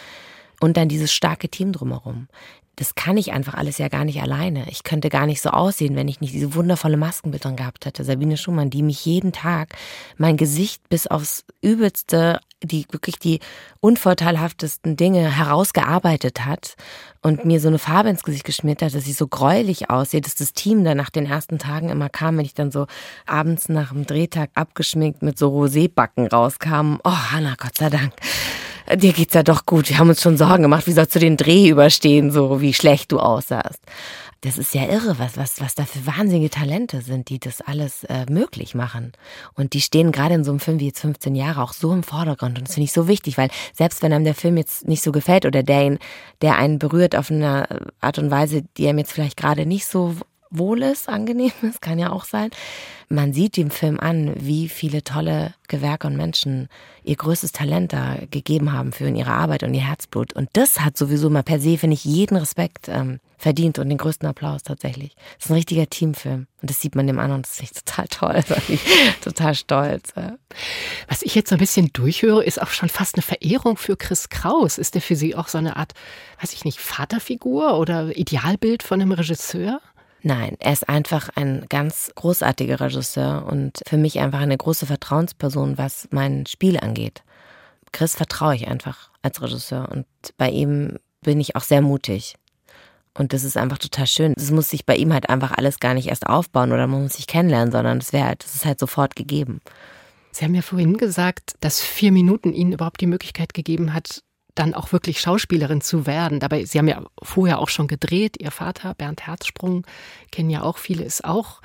und 0.62 0.78
dann 0.78 0.88
dieses 0.88 1.12
starke 1.12 1.50
Team 1.50 1.72
drumherum 1.74 2.28
das 2.76 2.96
kann 2.96 3.18
ich 3.18 3.32
einfach 3.32 3.54
alles 3.54 3.78
ja 3.78 3.88
gar 3.88 4.06
nicht 4.06 4.22
alleine. 4.22 4.66
Ich 4.70 4.84
könnte 4.84 5.10
gar 5.10 5.26
nicht 5.26 5.42
so 5.42 5.50
aussehen, 5.50 5.96
wenn 5.96 6.08
ich 6.08 6.20
nicht 6.20 6.34
diese 6.34 6.56
wundervolle 6.56 6.98
Maskenbildung 6.98 7.56
gehabt 7.56 7.86
hätte. 7.86 8.04
Sabine 8.04 8.38
Schumann, 8.38 8.70
die 8.70 8.84
mich 8.84 9.06
jeden 9.06 9.32
Tag 9.32 9.76
mein 10.18 10.38
Gesicht 10.38 10.88
bis 10.90 11.08
aufs 11.08 11.46
Übelste, 11.62 12.42
die 12.68 12.86
wirklich 12.92 13.20
die 13.20 13.40
unvorteilhaftesten 13.80 14.96
Dinge 14.96 15.36
herausgearbeitet 15.36 16.46
hat 16.46 16.76
und 17.22 17.46
mir 17.46 17.60
so 17.60 17.68
eine 17.68 17.80
Farbe 17.80 18.10
ins 18.10 18.24
Gesicht 18.24 18.46
geschmiert 18.46 18.82
hat, 18.82 18.94
dass 18.94 19.08
ich 19.08 19.16
so 19.16 19.28
gräulich 19.28 19.90
aussehe, 19.90 20.22
dass 20.22 20.36
das 20.36 20.54
Team 20.54 20.84
dann 20.84 20.98
nach 20.98 21.10
den 21.10 21.26
ersten 21.26 21.60
Tagen 21.60 21.90
immer 21.90 22.10
kam, 22.10 22.38
wenn 22.38 22.46
ich 22.46 22.54
dann 22.54 22.72
so 22.72 22.88
abends 23.26 23.70
nach 23.70 23.92
dem 23.92 24.06
Drehtag 24.06 24.50
abgeschminkt 24.56 25.22
mit 25.22 25.38
so 25.38 25.50
Rosébacken 25.50 26.28
rauskam. 26.28 26.98
Oh, 27.04 27.32
Hanna, 27.32 27.56
Gott 27.58 27.78
sei 27.78 27.90
Dank 27.90 28.14
dir 28.94 29.14
geht's 29.14 29.34
ja 29.34 29.44
doch 29.44 29.66
gut. 29.66 29.90
Wir 29.90 29.98
haben 29.98 30.10
uns 30.10 30.22
schon 30.22 30.38
Sorgen 30.38 30.64
gemacht, 30.64 30.88
wie 30.88 30.92
sollst 30.92 31.16
du 31.16 31.20
den 31.20 31.38
Dreh 31.38 31.70
überstehen, 31.70 32.32
so 32.32 32.62
wie 32.62 32.74
schlecht 32.74 33.12
du 33.12 33.20
aussahst. 33.20 33.80
Das 34.42 34.58
ist 34.58 34.76
ja 34.76 34.86
irre, 34.86 35.18
was, 35.18 35.38
was, 35.38 35.60
was 35.60 35.76
da 35.76 35.86
für 35.86 36.06
wahnsinnige 36.06 36.50
Talente 36.50 37.02
sind, 37.02 37.30
die 37.30 37.40
das 37.40 37.62
alles 37.62 38.04
äh, 38.04 38.26
möglich 38.30 38.76
machen. 38.76 39.14
Und 39.56 39.74
die 39.74 39.82
stehen 39.82 40.12
gerade 40.12 40.36
in 40.36 40.44
so 40.44 40.52
einem 40.52 40.60
Film 40.60 40.80
wie 40.80 40.88
jetzt 40.88 41.00
15 41.00 41.36
Jahre 41.36 41.64
auch 41.64 41.74
so 41.74 41.92
im 41.94 42.04
Vordergrund. 42.04 42.58
Und 42.58 42.68
das 42.68 42.76
finde 42.76 42.86
ich 42.86 42.94
so 42.94 43.08
wichtig, 43.08 43.38
weil 43.38 43.50
selbst 43.74 44.04
wenn 44.04 44.14
einem 44.14 44.26
der 44.26 44.36
Film 44.36 44.58
jetzt 44.58 44.88
nicht 44.88 45.04
so 45.04 45.12
gefällt 45.12 45.46
oder 45.46 45.64
der, 45.64 45.86
ihn, 45.86 46.00
der 46.42 46.58
einen 46.58 46.80
berührt 46.80 47.16
auf 47.16 47.32
eine 47.32 47.68
Art 48.02 48.20
und 48.20 48.30
Weise, 48.30 48.64
die 48.78 48.88
einem 48.88 49.00
jetzt 49.00 49.14
vielleicht 49.14 49.38
gerade 49.38 49.66
nicht 49.66 49.88
so 49.88 50.16
wohl 50.50 50.84
ist, 50.84 51.10
angenehm 51.10 51.52
ist, 51.62 51.82
kann 51.82 52.00
ja 52.00 52.12
auch 52.12 52.26
sein. 52.26 52.50
Man 53.08 53.34
sieht 53.34 53.58
dem 53.58 53.70
Film 53.70 54.00
an, 54.00 54.34
wie 54.36 54.68
viele 54.68 55.04
tolle 55.04 55.54
Gewerke 55.68 56.08
und 56.08 56.18
Menschen 56.18 56.70
ihr 57.04 57.16
größtes 57.16 57.52
Talent 57.52 57.94
da 57.94 58.18
gegeben 58.32 58.74
haben 58.74 58.92
für 58.92 59.08
ihre 59.08 59.32
Arbeit 59.32 59.64
und 59.64 59.74
ihr 59.74 59.88
Herzblut. 59.88 60.34
Und 60.34 60.50
das 60.54 60.80
hat 60.80 60.98
sowieso 60.98 61.30
mal 61.30 61.44
per 61.44 61.60
se, 61.60 61.78
finde 61.78 61.94
ich, 61.94 62.04
jeden 62.04 62.36
Respekt 62.36 62.88
ähm, 62.88 63.20
verdient 63.38 63.78
und 63.78 63.90
den 63.90 64.00
größten 64.00 64.28
Applaus 64.28 64.64
tatsächlich. 64.64 65.16
Das 65.38 65.46
ist 65.46 65.52
ein 65.52 65.56
richtiger 65.56 65.88
Teamfilm. 65.88 66.48
Und 66.62 66.70
das 66.70 66.82
sieht 66.82 66.96
man 66.96 67.06
dem 67.06 67.20
an 67.20 67.32
und 67.32 67.46
das 67.46 67.60
ich 67.60 67.72
total 67.72 68.08
toll. 68.08 68.44
Total 69.22 69.54
stolz. 69.54 70.14
Ja. 70.16 70.38
Was 71.08 71.22
ich 71.22 71.36
jetzt 71.36 71.50
so 71.50 71.56
ein 71.56 71.60
bisschen 71.60 71.92
durchhöre, 71.94 72.44
ist 72.44 72.60
auch 72.60 72.70
schon 72.70 72.90
fast 72.90 73.16
eine 73.16 73.22
Verehrung 73.22 73.78
für 73.78 73.98
Chris 73.98 74.30
Kraus. 74.30 74.80
Ist 74.80 74.96
der 74.96 75.02
für 75.02 75.16
Sie 75.16 75.36
auch 75.36 75.48
so 75.48 75.60
eine 75.60 75.76
Art, 75.76 75.94
weiß 76.42 76.54
ich 76.54 76.66
nicht, 76.66 76.80
Vaterfigur 76.80 77.78
oder 77.78 78.18
Idealbild 78.18 78.82
von 78.82 79.00
einem 79.00 79.12
Regisseur? 79.12 79.80
Nein, 80.28 80.58
er 80.58 80.74
ist 80.74 80.90
einfach 80.90 81.30
ein 81.36 81.68
ganz 81.70 82.12
großartiger 82.16 82.80
Regisseur 82.80 83.46
und 83.46 83.84
für 83.88 83.98
mich 83.98 84.20
einfach 84.20 84.40
eine 84.40 84.58
große 84.58 84.88
Vertrauensperson, 84.88 85.78
was 85.78 86.08
mein 86.10 86.48
Spiel 86.48 86.80
angeht. 86.80 87.22
Chris 87.92 88.16
vertraue 88.16 88.56
ich 88.56 88.68
einfach 88.68 89.12
als 89.22 89.40
Regisseur 89.44 89.88
und 89.92 90.08
bei 90.40 90.50
ihm 90.50 90.98
bin 91.22 91.40
ich 91.40 91.56
auch 91.56 91.62
sehr 91.62 91.82
mutig. 91.82 92.38
Und 93.14 93.34
das 93.34 93.44
ist 93.44 93.56
einfach 93.56 93.78
total 93.78 94.08
schön. 94.08 94.34
Das 94.36 94.50
muss 94.50 94.70
sich 94.70 94.88
bei 94.88 94.96
ihm 94.96 95.14
halt 95.14 95.30
einfach 95.30 95.52
alles 95.52 95.80
gar 95.80 95.94
nicht 95.94 96.08
erst 96.08 96.26
aufbauen 96.26 96.72
oder 96.72 96.88
man 96.88 97.04
muss 97.04 97.14
sich 97.14 97.28
kennenlernen, 97.28 97.72
sondern 97.72 98.00
das 98.00 98.12
wäre 98.12 98.26
halt, 98.26 98.44
das 98.44 98.56
ist 98.56 98.66
halt 98.66 98.80
sofort 98.80 99.16
gegeben. 99.16 99.62
Sie 100.32 100.44
haben 100.44 100.56
ja 100.56 100.64
vorhin 100.64 100.98
gesagt, 100.98 101.54
dass 101.60 101.82
vier 101.82 102.12
Minuten 102.12 102.52
Ihnen 102.52 102.74
überhaupt 102.74 103.00
die 103.00 103.06
Möglichkeit 103.06 103.54
gegeben 103.54 103.94
hat, 103.94 104.24
dann 104.56 104.74
auch 104.74 104.92
wirklich 104.92 105.20
Schauspielerin 105.20 105.82
zu 105.82 106.08
werden. 106.08 106.40
Dabei, 106.40 106.66
Sie 106.66 106.80
haben 106.80 106.88
ja 106.88 107.04
vorher 107.22 107.60
auch 107.60 107.70
schon 107.70 107.88
gedreht. 107.88 108.38
Ihr 108.40 108.52
Vater, 108.52 108.94
Bernd 108.96 109.28
Herzsprung, 109.28 109.86
kennen 110.32 110.50
ja 110.50 110.64
auch 110.64 110.78
viele, 110.78 111.04
ist 111.04 111.26
auch 111.26 111.62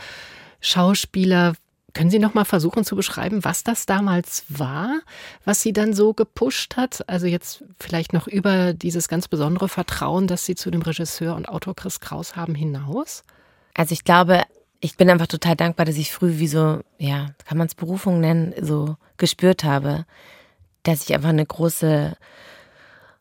Schauspieler. 0.60 1.54
Können 1.94 2.10
Sie 2.10 2.18
noch 2.18 2.34
mal 2.34 2.44
versuchen 2.44 2.84
zu 2.84 2.94
beschreiben, 2.94 3.42
was 3.44 3.64
das 3.64 3.86
damals 3.86 4.44
war, 4.48 5.00
was 5.44 5.62
Sie 5.62 5.72
dann 5.72 5.92
so 5.92 6.14
gepusht 6.14 6.76
hat? 6.76 7.08
Also 7.08 7.26
jetzt 7.26 7.64
vielleicht 7.80 8.12
noch 8.12 8.28
über 8.28 8.74
dieses 8.74 9.08
ganz 9.08 9.26
besondere 9.26 9.68
Vertrauen, 9.68 10.26
das 10.26 10.44
Sie 10.44 10.54
zu 10.54 10.70
dem 10.70 10.82
Regisseur 10.82 11.34
und 11.34 11.48
Autor 11.48 11.74
Chris 11.74 11.98
Kraus 11.98 12.36
haben, 12.36 12.54
hinaus? 12.54 13.24
Also 13.74 13.92
ich 13.92 14.04
glaube, 14.04 14.42
ich 14.80 14.96
bin 14.96 15.10
einfach 15.10 15.26
total 15.26 15.56
dankbar, 15.56 15.86
dass 15.86 15.96
ich 15.96 16.12
früh 16.12 16.38
wie 16.38 16.48
so, 16.48 16.80
ja, 16.98 17.28
kann 17.44 17.58
man 17.58 17.66
es 17.66 17.74
Berufung 17.74 18.20
nennen, 18.20 18.54
so 18.60 18.96
gespürt 19.16 19.64
habe, 19.64 20.06
dass 20.84 21.02
ich 21.02 21.14
einfach 21.14 21.28
eine 21.28 21.44
große 21.44 22.16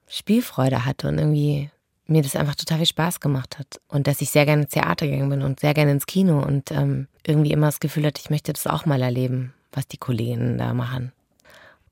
Spielfreude 0.09 0.85
hatte 0.85 1.07
und 1.07 1.17
irgendwie 1.17 1.69
mir 2.07 2.23
das 2.23 2.35
einfach 2.35 2.55
total 2.55 2.77
viel 2.77 2.87
Spaß 2.87 3.19
gemacht 3.19 3.59
hat. 3.59 3.79
Und 3.87 4.07
dass 4.07 4.21
ich 4.21 4.31
sehr 4.31 4.45
gerne 4.45 4.63
ins 4.63 4.71
Theater 4.71 5.05
gegangen 5.05 5.29
bin 5.29 5.41
und 5.43 5.59
sehr 5.59 5.73
gerne 5.73 5.91
ins 5.91 6.07
Kino 6.07 6.41
und 6.43 6.71
ähm, 6.71 7.07
irgendwie 7.25 7.51
immer 7.51 7.67
das 7.67 7.79
Gefühl 7.79 8.05
hatte, 8.05 8.19
ich 8.19 8.31
möchte 8.31 8.51
das 8.51 8.67
auch 8.67 8.85
mal 8.85 9.01
erleben, 9.01 9.53
was 9.71 9.87
die 9.87 9.97
Kollegen 9.97 10.57
da 10.57 10.73
machen. 10.73 11.11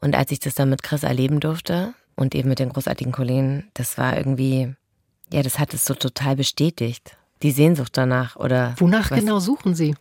Und 0.01 0.15
als 0.15 0.31
ich 0.31 0.39
das 0.39 0.55
dann 0.55 0.69
mit 0.69 0.83
Chris 0.83 1.03
erleben 1.03 1.39
durfte 1.39 1.93
und 2.15 2.36
eben 2.36 2.50
mit 2.50 2.59
den 2.59 2.69
großartigen 2.69 3.13
Kollegen, 3.13 3.69
das 3.75 3.97
war 3.97 4.17
irgendwie, 4.17 4.74
ja, 5.31 5.43
das 5.43 5.59
hat 5.59 5.74
es 5.74 5.86
so 5.86 5.93
total 5.93 6.36
bestätigt. 6.36 7.15
Die 7.43 7.51
Sehnsucht 7.51 7.95
danach 7.95 8.36
oder. 8.36 8.74
Wonach 8.79 9.09
genau 9.09 9.39
suchen 9.39 9.75
Sie? 9.75 9.95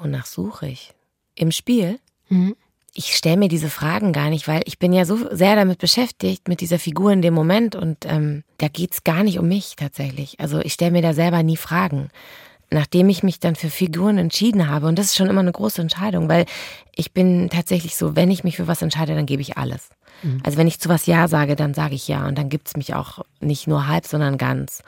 Wonach 0.00 0.26
suche 0.26 0.66
ich? 0.66 0.92
Im 1.36 1.52
Spiel? 1.52 2.00
Mhm 2.28 2.56
ich 2.94 3.16
stelle 3.16 3.36
mir 3.36 3.48
diese 3.48 3.70
Fragen 3.70 4.12
gar 4.12 4.30
nicht, 4.30 4.48
weil 4.48 4.62
ich 4.64 4.78
bin 4.78 4.92
ja 4.92 5.04
so 5.04 5.34
sehr 5.34 5.56
damit 5.56 5.78
beschäftigt, 5.78 6.48
mit 6.48 6.60
dieser 6.60 6.78
Figur 6.78 7.12
in 7.12 7.22
dem 7.22 7.34
Moment 7.34 7.76
und 7.76 8.04
ähm, 8.04 8.42
da 8.58 8.68
geht's 8.68 9.04
gar 9.04 9.22
nicht 9.22 9.38
um 9.38 9.48
mich 9.48 9.76
tatsächlich. 9.76 10.40
Also 10.40 10.60
ich 10.60 10.72
stelle 10.72 10.90
mir 10.90 11.02
da 11.02 11.12
selber 11.12 11.42
nie 11.42 11.56
Fragen. 11.56 12.10
Nachdem 12.72 13.08
ich 13.08 13.24
mich 13.24 13.40
dann 13.40 13.56
für 13.56 13.68
Figuren 13.68 14.16
entschieden 14.16 14.68
habe, 14.68 14.86
und 14.86 14.96
das 14.96 15.06
ist 15.06 15.16
schon 15.16 15.28
immer 15.28 15.40
eine 15.40 15.50
große 15.50 15.82
Entscheidung, 15.82 16.28
weil 16.28 16.46
ich 16.94 17.12
bin 17.12 17.50
tatsächlich 17.50 17.96
so, 17.96 18.14
wenn 18.14 18.30
ich 18.30 18.44
mich 18.44 18.56
für 18.56 18.68
was 18.68 18.82
entscheide, 18.82 19.16
dann 19.16 19.26
gebe 19.26 19.42
ich 19.42 19.58
alles. 19.58 19.90
Mhm. 20.22 20.40
Also 20.44 20.56
wenn 20.56 20.68
ich 20.68 20.78
zu 20.78 20.88
was 20.88 21.06
Ja 21.06 21.26
sage, 21.26 21.56
dann 21.56 21.74
sage 21.74 21.96
ich 21.96 22.06
Ja 22.06 22.26
und 22.28 22.38
dann 22.38 22.48
gibt's 22.48 22.76
mich 22.76 22.94
auch 22.94 23.24
nicht 23.40 23.66
nur 23.66 23.88
halb, 23.88 24.06
sondern 24.06 24.38
ganz. 24.38 24.82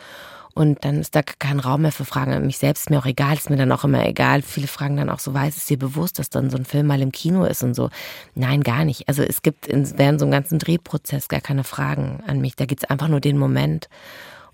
Und 0.54 0.84
dann 0.84 1.00
ist 1.00 1.14
da 1.14 1.22
kein 1.22 1.60
Raum 1.60 1.82
mehr 1.82 1.92
für 1.92 2.04
Fragen 2.04 2.32
an 2.32 2.46
mich 2.46 2.58
selbst. 2.58 2.82
Ist 2.82 2.90
mir 2.90 2.98
auch 2.98 3.06
egal, 3.06 3.34
ist 3.34 3.50
mir 3.50 3.56
dann 3.56 3.72
auch 3.72 3.84
immer 3.84 4.06
egal. 4.06 4.42
Viele 4.42 4.66
fragen 4.66 4.96
dann 4.96 5.08
auch 5.08 5.18
so, 5.18 5.32
weiß 5.32 5.56
es 5.56 5.66
dir 5.66 5.78
bewusst, 5.78 6.18
dass 6.18 6.28
dann 6.30 6.50
so 6.50 6.58
ein 6.58 6.64
Film 6.64 6.86
mal 6.86 7.00
im 7.00 7.12
Kino 7.12 7.44
ist 7.44 7.62
und 7.62 7.74
so. 7.74 7.88
Nein, 8.34 8.62
gar 8.62 8.84
nicht. 8.84 9.08
Also 9.08 9.22
es 9.22 9.42
gibt 9.42 9.66
in, 9.66 9.98
während 9.98 10.20
so 10.20 10.26
einem 10.26 10.32
ganzen 10.32 10.58
Drehprozess 10.58 11.28
gar 11.28 11.40
keine 11.40 11.64
Fragen 11.64 12.22
an 12.26 12.40
mich. 12.40 12.56
Da 12.56 12.66
geht's 12.66 12.84
einfach 12.84 13.08
nur 13.08 13.20
den 13.20 13.38
Moment 13.38 13.88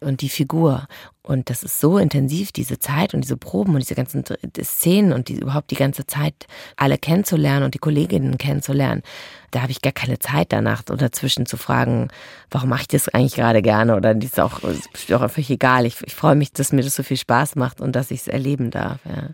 und 0.00 0.20
die 0.20 0.28
Figur. 0.28 0.86
Und 1.22 1.50
das 1.50 1.62
ist 1.62 1.78
so 1.80 1.98
intensiv, 1.98 2.52
diese 2.52 2.78
Zeit 2.78 3.12
und 3.12 3.22
diese 3.22 3.36
Proben 3.36 3.74
und 3.74 3.80
diese 3.80 3.94
ganzen 3.94 4.24
Szenen 4.62 5.12
und 5.12 5.28
die, 5.28 5.34
überhaupt 5.34 5.70
die 5.70 5.76
ganze 5.76 6.06
Zeit 6.06 6.46
alle 6.76 6.96
kennenzulernen 6.96 7.64
und 7.64 7.74
die 7.74 7.78
Kolleginnen 7.78 8.38
kennenzulernen. 8.38 9.02
Da 9.50 9.60
habe 9.62 9.72
ich 9.72 9.82
gar 9.82 9.92
keine 9.92 10.18
Zeit 10.18 10.52
danach 10.52 10.84
oder 10.88 11.08
dazwischen 11.08 11.44
zu 11.44 11.56
fragen, 11.56 12.08
warum 12.50 12.70
mache 12.70 12.82
ich 12.82 12.88
das 12.88 13.08
eigentlich 13.08 13.34
gerade 13.34 13.60
gerne 13.60 13.96
oder 13.96 14.14
die 14.14 14.26
ist 14.26 14.40
auch, 14.40 14.62
ist 14.62 15.12
auch 15.12 15.20
einfach 15.20 15.50
egal. 15.50 15.84
Ich, 15.84 15.96
ich 16.04 16.14
freue 16.14 16.34
mich, 16.34 16.52
dass 16.52 16.72
mir 16.72 16.82
das 16.82 16.94
so 16.94 17.02
viel 17.02 17.18
Spaß 17.18 17.56
macht 17.56 17.80
und 17.80 17.92
dass 17.92 18.10
ich 18.10 18.20
es 18.20 18.28
erleben 18.28 18.70
darf. 18.70 18.98
Ja. 19.04 19.30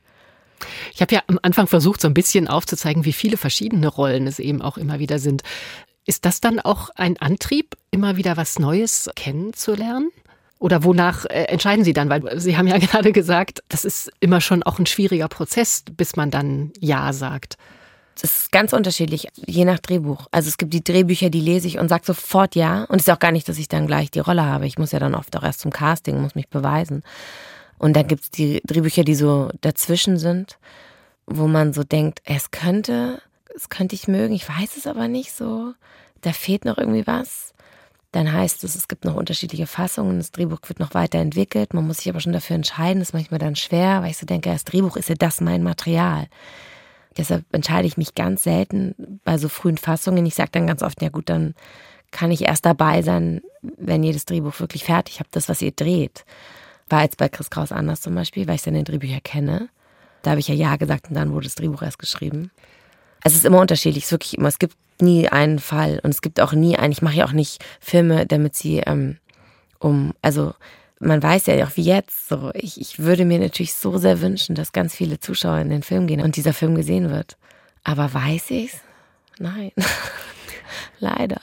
Ich 0.92 1.00
habe 1.00 1.14
ja 1.14 1.22
am 1.26 1.38
Anfang 1.42 1.66
versucht, 1.66 2.00
so 2.00 2.08
ein 2.08 2.14
bisschen 2.14 2.48
aufzuzeigen, 2.48 3.04
wie 3.04 3.12
viele 3.12 3.36
verschiedene 3.36 3.88
Rollen 3.88 4.26
es 4.26 4.38
eben 4.38 4.62
auch 4.62 4.78
immer 4.78 4.98
wieder 4.98 5.18
sind. 5.18 5.42
Ist 6.06 6.24
das 6.24 6.40
dann 6.40 6.60
auch 6.60 6.90
ein 6.96 7.16
Antrieb, 7.18 7.76
immer 7.90 8.16
wieder 8.16 8.36
was 8.36 8.58
Neues 8.58 9.10
kennenzulernen? 9.16 10.10
Oder 10.64 10.82
wonach 10.82 11.26
äh, 11.26 11.44
entscheiden 11.44 11.84
Sie 11.84 11.92
dann? 11.92 12.08
Weil 12.08 12.40
Sie 12.40 12.56
haben 12.56 12.66
ja 12.66 12.78
gerade 12.78 13.12
gesagt, 13.12 13.62
das 13.68 13.84
ist 13.84 14.10
immer 14.20 14.40
schon 14.40 14.62
auch 14.62 14.78
ein 14.78 14.86
schwieriger 14.86 15.28
Prozess, 15.28 15.84
bis 15.94 16.16
man 16.16 16.30
dann 16.30 16.72
Ja 16.80 17.12
sagt. 17.12 17.58
Das 18.18 18.30
ist 18.34 18.50
ganz 18.50 18.72
unterschiedlich, 18.72 19.28
je 19.44 19.66
nach 19.66 19.78
Drehbuch. 19.78 20.26
Also 20.30 20.48
es 20.48 20.56
gibt 20.56 20.72
die 20.72 20.82
Drehbücher, 20.82 21.28
die 21.28 21.42
lese 21.42 21.66
ich 21.66 21.78
und 21.78 21.90
sage 21.90 22.04
sofort 22.06 22.54
ja. 22.54 22.84
Und 22.84 22.98
es 22.98 23.06
ist 23.06 23.12
auch 23.12 23.18
gar 23.18 23.30
nicht, 23.30 23.46
dass 23.46 23.58
ich 23.58 23.68
dann 23.68 23.86
gleich 23.86 24.10
die 24.10 24.20
Rolle 24.20 24.46
habe. 24.46 24.66
Ich 24.66 24.78
muss 24.78 24.92
ja 24.92 24.98
dann 24.98 25.14
oft 25.14 25.36
auch 25.36 25.42
erst 25.42 25.60
zum 25.60 25.70
Casting, 25.70 26.22
muss 26.22 26.34
mich 26.34 26.48
beweisen. 26.48 27.02
Und 27.76 27.94
dann 27.94 28.06
gibt 28.06 28.22
es 28.22 28.30
die 28.30 28.62
Drehbücher, 28.64 29.04
die 29.04 29.16
so 29.16 29.50
dazwischen 29.60 30.16
sind, 30.16 30.56
wo 31.26 31.46
man 31.46 31.74
so 31.74 31.84
denkt, 31.84 32.22
es 32.24 32.52
könnte, 32.52 33.20
es 33.54 33.68
könnte 33.68 33.96
ich 33.96 34.08
mögen, 34.08 34.32
ich 34.32 34.48
weiß 34.48 34.78
es 34.78 34.86
aber 34.86 35.08
nicht 35.08 35.32
so. 35.32 35.74
Da 36.22 36.32
fehlt 36.32 36.64
noch 36.64 36.78
irgendwie 36.78 37.06
was 37.06 37.53
dann 38.14 38.32
heißt 38.32 38.62
es, 38.62 38.76
es 38.76 38.86
gibt 38.86 39.04
noch 39.04 39.16
unterschiedliche 39.16 39.66
Fassungen, 39.66 40.18
das 40.18 40.30
Drehbuch 40.30 40.60
wird 40.66 40.78
noch 40.78 40.94
weiterentwickelt, 40.94 41.74
man 41.74 41.86
muss 41.86 41.98
sich 41.98 42.08
aber 42.08 42.20
schon 42.20 42.32
dafür 42.32 42.54
entscheiden, 42.54 43.00
das 43.00 43.08
ist 43.08 43.12
manchmal 43.12 43.40
dann 43.40 43.56
schwer, 43.56 44.02
weil 44.02 44.10
ich 44.12 44.18
so 44.18 44.26
denke, 44.26 44.50
das 44.50 44.62
Drehbuch 44.62 44.96
ist 44.96 45.08
ja 45.08 45.16
das 45.16 45.40
mein 45.40 45.64
Material. 45.64 46.28
Deshalb 47.16 47.44
entscheide 47.52 47.88
ich 47.88 47.96
mich 47.96 48.14
ganz 48.14 48.44
selten 48.44 49.20
bei 49.24 49.36
so 49.36 49.48
frühen 49.48 49.78
Fassungen. 49.78 50.26
Ich 50.26 50.34
sage 50.34 50.50
dann 50.52 50.66
ganz 50.66 50.82
oft, 50.82 51.02
ja 51.02 51.08
gut, 51.08 51.28
dann 51.28 51.54
kann 52.12 52.30
ich 52.30 52.42
erst 52.42 52.64
dabei 52.66 53.02
sein, 53.02 53.40
wenn 53.62 54.04
jedes 54.04 54.26
Drehbuch 54.26 54.60
wirklich 54.60 54.84
fertig 54.84 55.18
habt, 55.18 55.34
das, 55.34 55.48
was 55.48 55.62
ihr 55.62 55.72
dreht. 55.72 56.24
War 56.88 57.02
jetzt 57.02 57.16
bei 57.16 57.28
Chris 57.28 57.50
Kraus 57.50 57.72
anders 57.72 58.00
zum 58.00 58.14
Beispiel, 58.14 58.46
weil 58.46 58.56
ich 58.56 58.62
seine 58.62 58.84
Drehbücher 58.84 59.20
kenne. 59.20 59.68
Da 60.22 60.30
habe 60.30 60.40
ich 60.40 60.48
ja 60.48 60.54
Ja 60.54 60.76
gesagt 60.76 61.08
und 61.08 61.14
dann 61.14 61.32
wurde 61.32 61.46
das 61.46 61.56
Drehbuch 61.56 61.82
erst 61.82 61.98
geschrieben. 61.98 62.50
Es 63.24 63.34
ist 63.34 63.44
immer 63.44 63.60
unterschiedlich, 63.60 64.04
es 64.04 64.08
ist 64.08 64.12
wirklich 64.12 64.38
immer. 64.38 64.48
Es 64.48 64.58
gibt 64.58 64.76
nie 65.00 65.28
einen 65.28 65.58
Fall 65.58 66.00
und 66.02 66.10
es 66.10 66.22
gibt 66.22 66.40
auch 66.40 66.52
nie 66.52 66.76
einen. 66.76 66.92
Ich 66.92 67.02
mache 67.02 67.16
ja 67.16 67.26
auch 67.26 67.32
nicht 67.32 67.64
Filme, 67.80 68.26
damit 68.26 68.54
sie 68.54 68.78
ähm, 68.78 69.18
um, 69.80 70.14
also 70.22 70.54
man 71.00 71.22
weiß 71.22 71.46
ja 71.46 71.66
auch 71.66 71.76
wie 71.76 71.82
jetzt 71.82 72.28
so. 72.28 72.50
Ich, 72.54 72.80
ich 72.80 72.98
würde 72.98 73.24
mir 73.24 73.38
natürlich 73.38 73.74
so 73.74 73.98
sehr 73.98 74.20
wünschen, 74.20 74.54
dass 74.54 74.72
ganz 74.72 74.94
viele 74.94 75.20
Zuschauer 75.20 75.58
in 75.58 75.70
den 75.70 75.82
Film 75.82 76.06
gehen 76.06 76.20
und 76.20 76.36
dieser 76.36 76.52
Film 76.54 76.74
gesehen 76.74 77.10
wird. 77.10 77.36
Aber 77.82 78.12
weiß 78.12 78.50
ich's? 78.50 78.78
Nein. 79.38 79.72
Leider. 80.98 81.40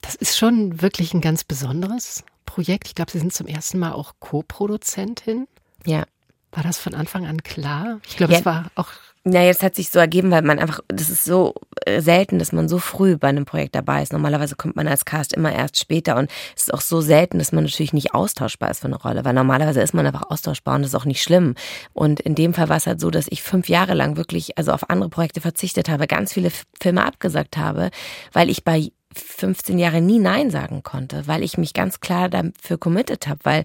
Das 0.00 0.14
ist 0.14 0.38
schon 0.38 0.80
wirklich 0.80 1.14
ein 1.14 1.20
ganz 1.20 1.44
besonderes 1.44 2.24
Projekt. 2.46 2.88
Ich 2.88 2.94
glaube, 2.94 3.10
Sie 3.10 3.18
sind 3.18 3.32
zum 3.32 3.46
ersten 3.46 3.78
Mal 3.78 3.92
auch 3.92 4.14
Co-Produzentin. 4.20 5.46
Ja. 5.84 6.04
War 6.52 6.62
das 6.62 6.78
von 6.78 6.94
Anfang 6.94 7.26
an 7.26 7.42
klar? 7.42 8.00
Ich 8.06 8.16
glaube, 8.16 8.32
ja. 8.32 8.38
es 8.40 8.44
war 8.44 8.70
auch 8.74 8.88
ja, 9.24 9.42
jetzt 9.42 9.62
hat 9.62 9.76
sich 9.76 9.90
so 9.90 10.00
ergeben, 10.00 10.32
weil 10.32 10.42
man 10.42 10.58
einfach, 10.58 10.80
das 10.88 11.08
ist 11.08 11.24
so 11.24 11.54
äh, 11.86 12.00
selten, 12.00 12.40
dass 12.40 12.50
man 12.50 12.68
so 12.68 12.78
früh 12.78 13.16
bei 13.16 13.28
einem 13.28 13.44
Projekt 13.44 13.76
dabei 13.76 14.02
ist. 14.02 14.12
Normalerweise 14.12 14.56
kommt 14.56 14.74
man 14.74 14.88
als 14.88 15.04
Cast 15.04 15.32
immer 15.32 15.52
erst 15.52 15.78
später 15.78 16.16
und 16.16 16.28
es 16.56 16.64
ist 16.64 16.74
auch 16.74 16.80
so 16.80 17.00
selten, 17.00 17.38
dass 17.38 17.52
man 17.52 17.62
natürlich 17.62 17.92
nicht 17.92 18.14
austauschbar 18.14 18.72
ist 18.72 18.80
für 18.80 18.88
eine 18.88 18.96
Rolle, 18.96 19.24
weil 19.24 19.32
normalerweise 19.32 19.80
ist 19.80 19.94
man 19.94 20.06
einfach 20.06 20.28
austauschbar 20.28 20.74
und 20.74 20.82
das 20.82 20.90
ist 20.90 20.96
auch 20.96 21.04
nicht 21.04 21.22
schlimm. 21.22 21.54
Und 21.92 22.18
in 22.18 22.34
dem 22.34 22.52
Fall 22.52 22.68
war 22.68 22.78
es 22.78 22.88
halt 22.88 23.00
so, 23.00 23.10
dass 23.10 23.26
ich 23.30 23.42
fünf 23.42 23.68
Jahre 23.68 23.94
lang 23.94 24.16
wirklich, 24.16 24.58
also 24.58 24.72
auf 24.72 24.90
andere 24.90 25.08
Projekte 25.08 25.40
verzichtet 25.40 25.88
habe, 25.88 26.08
ganz 26.08 26.32
viele 26.32 26.50
Filme 26.80 27.04
abgesagt 27.04 27.56
habe, 27.56 27.90
weil 28.32 28.50
ich 28.50 28.64
bei 28.64 28.90
15 29.14 29.78
Jahre 29.78 30.00
nie 30.00 30.18
Nein 30.18 30.50
sagen 30.50 30.82
konnte, 30.82 31.28
weil 31.28 31.44
ich 31.44 31.58
mich 31.58 31.74
ganz 31.74 32.00
klar 32.00 32.28
dafür 32.28 32.78
committed 32.78 33.28
habe, 33.28 33.40
weil 33.44 33.64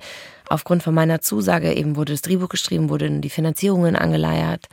aufgrund 0.49 0.83
von 0.83 0.93
meiner 0.93 1.21
Zusage 1.21 1.73
eben 1.73 1.95
wurde 1.95 2.13
das 2.13 2.21
Drehbuch 2.21 2.49
geschrieben, 2.49 2.89
wurden 2.89 3.21
die 3.21 3.29
Finanzierungen 3.29 3.95
angeleiert. 3.95 4.67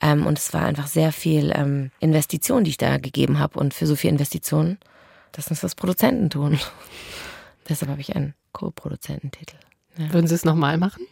Ähm, 0.00 0.26
und 0.26 0.38
es 0.38 0.52
war 0.52 0.64
einfach 0.64 0.86
sehr 0.86 1.12
viel 1.12 1.52
ähm, 1.54 1.90
Investition, 2.00 2.64
die 2.64 2.70
ich 2.70 2.78
da 2.78 2.98
gegeben 2.98 3.38
habe. 3.38 3.58
Und 3.58 3.74
für 3.74 3.86
so 3.86 3.96
viel 3.96 4.10
Investitionen, 4.10 4.78
das 5.32 5.50
muss 5.50 5.60
das 5.60 5.74
Produzenten 5.74 6.30
tun. 6.30 6.58
Deshalb 7.68 7.90
habe 7.90 8.00
ich 8.00 8.16
einen 8.16 8.34
Co-Produzententitel. 8.52 9.56
Ja. 9.98 10.12
Würden 10.12 10.26
Sie 10.26 10.34
es 10.34 10.44
nochmal 10.44 10.78
machen? 10.78 11.06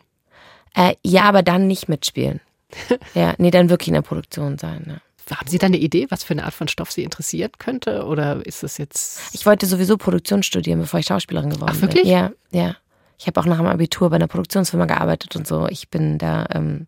Äh, 0.75 0.95
ja, 1.05 1.25
aber 1.25 1.43
dann 1.43 1.67
nicht 1.67 1.89
mitspielen. 1.89 2.41
ja, 3.15 3.35
nee, 3.39 3.51
dann 3.51 3.71
wirklich 3.71 3.89
in 3.89 3.95
der 3.95 4.03
Produktion 4.03 4.59
sein. 4.59 4.85
Ja. 4.87 5.37
Haben 5.37 5.49
Sie 5.49 5.59
da 5.59 5.67
eine 5.67 5.77
Idee, 5.77 6.07
was 6.09 6.25
für 6.25 6.33
eine 6.33 6.45
Art 6.45 6.55
von 6.55 6.69
Stoff 6.69 6.91
Sie 6.91 7.05
interessieren 7.05 7.53
könnte? 7.59 8.07
Oder 8.07 8.45
ist 8.47 8.63
das 8.63 8.79
jetzt. 8.79 9.21
Ich 9.33 9.45
wollte 9.45 9.67
sowieso 9.67 9.99
Produktion 9.99 10.43
studieren, 10.43 10.81
bevor 10.81 11.01
ich 11.01 11.07
Schauspielerin 11.07 11.51
geworden 11.51 11.67
bin. 11.67 11.77
Ach, 11.77 11.83
wirklich? 11.83 12.05
Bin. 12.05 12.13
Ja, 12.13 12.31
ja. 12.51 12.77
Ich 13.19 13.27
habe 13.27 13.41
auch 13.41 13.47
nach 13.47 13.59
dem 13.59 13.67
Abitur 13.67 14.11
bei 14.11 14.17
einer 14.17 14.29
Produktionsfirma 14.29 14.87
gearbeitet 14.87 15.35
und 15.37 15.47
so. 15.47 15.67
Ich 15.69 15.89
bin 15.91 16.19
da, 16.19 16.47
ähm, 16.55 16.87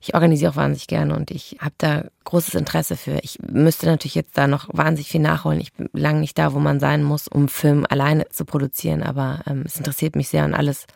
ich 0.00 0.14
organisiere 0.14 0.52
auch 0.52 0.56
wahnsinnig 0.56 0.86
gerne 0.86 1.16
und 1.16 1.30
ich 1.30 1.56
habe 1.60 1.74
da 1.78 2.04
großes 2.24 2.54
Interesse 2.54 2.96
für. 2.96 3.18
Ich 3.22 3.38
müsste 3.40 3.86
natürlich 3.86 4.14
jetzt 4.14 4.38
da 4.38 4.46
noch 4.46 4.68
wahnsinnig 4.72 5.08
viel 5.08 5.20
nachholen. 5.20 5.60
Ich 5.60 5.72
bin 5.72 5.88
lange 5.92 6.20
nicht 6.20 6.38
da, 6.38 6.54
wo 6.54 6.58
man 6.58 6.78
sein 6.78 7.02
muss, 7.02 7.26
um 7.26 7.48
Film 7.48 7.84
alleine 7.88 8.28
zu 8.28 8.44
produzieren, 8.44 9.02
aber 9.02 9.40
ähm, 9.46 9.64
es 9.66 9.76
interessiert 9.76 10.14
mich 10.14 10.28
sehr 10.28 10.44
und 10.44 10.54
alles, 10.54 10.86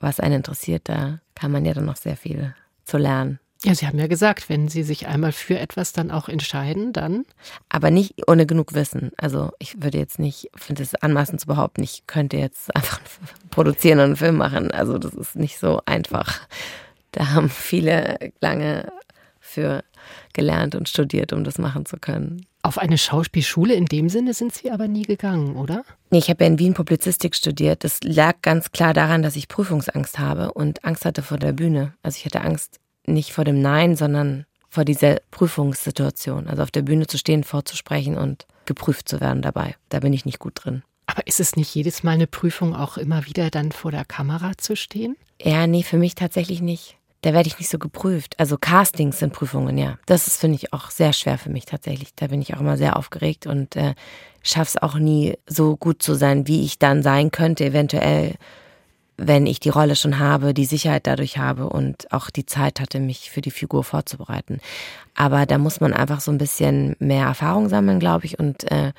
was 0.00 0.18
einen 0.18 0.36
interessiert, 0.36 0.88
da 0.88 1.20
kann 1.34 1.52
man 1.52 1.64
ja 1.64 1.74
dann 1.74 1.84
noch 1.84 1.96
sehr 1.96 2.16
viel 2.16 2.54
zu 2.84 2.98
lernen. 2.98 3.38
Ja, 3.62 3.74
Sie 3.74 3.86
haben 3.86 3.98
ja 3.98 4.06
gesagt, 4.06 4.48
wenn 4.48 4.68
Sie 4.68 4.82
sich 4.82 5.06
einmal 5.06 5.32
für 5.32 5.58
etwas 5.58 5.92
dann 5.92 6.10
auch 6.10 6.30
entscheiden, 6.30 6.94
dann. 6.94 7.26
Aber 7.68 7.90
nicht 7.90 8.14
ohne 8.26 8.46
genug 8.46 8.72
Wissen. 8.72 9.12
Also 9.18 9.50
ich 9.58 9.82
würde 9.82 9.98
jetzt 9.98 10.18
nicht, 10.18 10.48
finde 10.56 10.82
es 10.82 10.94
anmaßend 10.94 11.42
zu 11.42 11.46
behaupten, 11.46 11.82
ich 11.82 12.06
könnte 12.06 12.38
jetzt 12.38 12.74
einfach 12.74 13.00
produzieren 13.50 13.98
und 13.98 14.04
einen 14.06 14.16
Film 14.16 14.36
machen. 14.38 14.70
Also 14.70 14.96
das 14.96 15.12
ist 15.12 15.36
nicht 15.36 15.58
so 15.58 15.82
einfach. 15.84 16.40
Da 17.12 17.30
haben 17.30 17.50
viele 17.50 18.18
lange 18.40 18.92
für 19.40 19.82
gelernt 20.32 20.74
und 20.74 20.88
studiert, 20.88 21.32
um 21.32 21.44
das 21.44 21.58
machen 21.58 21.86
zu 21.86 21.96
können. 21.96 22.46
Auf 22.62 22.78
eine 22.78 22.98
Schauspielschule 22.98 23.74
in 23.74 23.86
dem 23.86 24.08
Sinne 24.08 24.34
sind 24.34 24.52
Sie 24.52 24.70
aber 24.70 24.86
nie 24.86 25.02
gegangen, 25.02 25.56
oder? 25.56 25.82
Nee, 26.10 26.18
ich 26.18 26.28
habe 26.28 26.44
ja 26.44 26.50
in 26.50 26.58
Wien 26.58 26.74
Publizistik 26.74 27.34
studiert. 27.34 27.84
Das 27.84 28.00
lag 28.02 28.36
ganz 28.42 28.70
klar 28.70 28.92
daran, 28.92 29.22
dass 29.22 29.36
ich 29.36 29.48
Prüfungsangst 29.48 30.18
habe 30.18 30.52
und 30.52 30.84
Angst 30.84 31.04
hatte 31.04 31.22
vor 31.22 31.38
der 31.38 31.52
Bühne. 31.52 31.94
Also 32.02 32.18
ich 32.18 32.26
hatte 32.26 32.42
Angst 32.42 32.78
nicht 33.06 33.32
vor 33.32 33.44
dem 33.44 33.62
Nein, 33.62 33.96
sondern 33.96 34.44
vor 34.68 34.84
dieser 34.84 35.16
Prüfungssituation. 35.30 36.48
Also 36.48 36.62
auf 36.62 36.70
der 36.70 36.82
Bühne 36.82 37.06
zu 37.06 37.18
stehen, 37.18 37.44
vorzusprechen 37.44 38.16
und 38.18 38.46
geprüft 38.66 39.08
zu 39.08 39.20
werden 39.20 39.42
dabei. 39.42 39.74
Da 39.88 40.00
bin 40.00 40.12
ich 40.12 40.26
nicht 40.26 40.38
gut 40.38 40.52
drin. 40.62 40.82
Aber 41.06 41.26
ist 41.26 41.40
es 41.40 41.56
nicht 41.56 41.74
jedes 41.74 42.04
Mal 42.04 42.12
eine 42.12 42.28
Prüfung, 42.28 42.76
auch 42.76 42.96
immer 42.96 43.26
wieder 43.26 43.50
dann 43.50 43.72
vor 43.72 43.90
der 43.90 44.04
Kamera 44.04 44.52
zu 44.56 44.76
stehen? 44.76 45.16
Ja, 45.42 45.66
nee, 45.66 45.82
für 45.82 45.96
mich 45.96 46.14
tatsächlich 46.14 46.60
nicht. 46.60 46.96
Da 47.22 47.34
werde 47.34 47.48
ich 47.48 47.58
nicht 47.58 47.70
so 47.70 47.78
geprüft. 47.78 48.34
Also 48.38 48.56
Castings 48.56 49.18
sind 49.18 49.32
Prüfungen, 49.32 49.76
ja. 49.76 49.98
Das 50.06 50.26
ist, 50.26 50.38
finde 50.38 50.56
ich, 50.56 50.72
auch 50.72 50.90
sehr 50.90 51.12
schwer 51.12 51.36
für 51.36 51.50
mich 51.50 51.66
tatsächlich. 51.66 52.14
Da 52.14 52.28
bin 52.28 52.40
ich 52.40 52.54
auch 52.54 52.60
immer 52.60 52.78
sehr 52.78 52.96
aufgeregt 52.96 53.46
und 53.46 53.76
äh, 53.76 53.94
schaffe 54.42 54.76
es 54.76 54.82
auch 54.82 54.94
nie 54.94 55.36
so 55.46 55.76
gut 55.76 56.02
zu 56.02 56.14
sein, 56.14 56.46
wie 56.46 56.64
ich 56.64 56.78
dann 56.78 57.02
sein 57.02 57.30
könnte, 57.30 57.64
eventuell 57.64 58.36
wenn 59.22 59.46
ich 59.46 59.60
die 59.60 59.68
Rolle 59.68 59.96
schon 59.96 60.18
habe, 60.18 60.54
die 60.54 60.64
Sicherheit 60.64 61.06
dadurch 61.06 61.36
habe 61.36 61.68
und 61.68 62.10
auch 62.10 62.30
die 62.30 62.46
Zeit 62.46 62.80
hatte, 62.80 63.00
mich 63.00 63.30
für 63.30 63.42
die 63.42 63.50
Figur 63.50 63.84
vorzubereiten. 63.84 64.60
Aber 65.14 65.44
da 65.44 65.58
muss 65.58 65.80
man 65.80 65.92
einfach 65.92 66.20
so 66.20 66.30
ein 66.30 66.38
bisschen 66.38 66.96
mehr 67.00 67.26
Erfahrung 67.26 67.68
sammeln, 67.68 68.00
glaube 68.00 68.24
ich, 68.24 68.38
und 68.38 68.70
äh, 68.70 68.92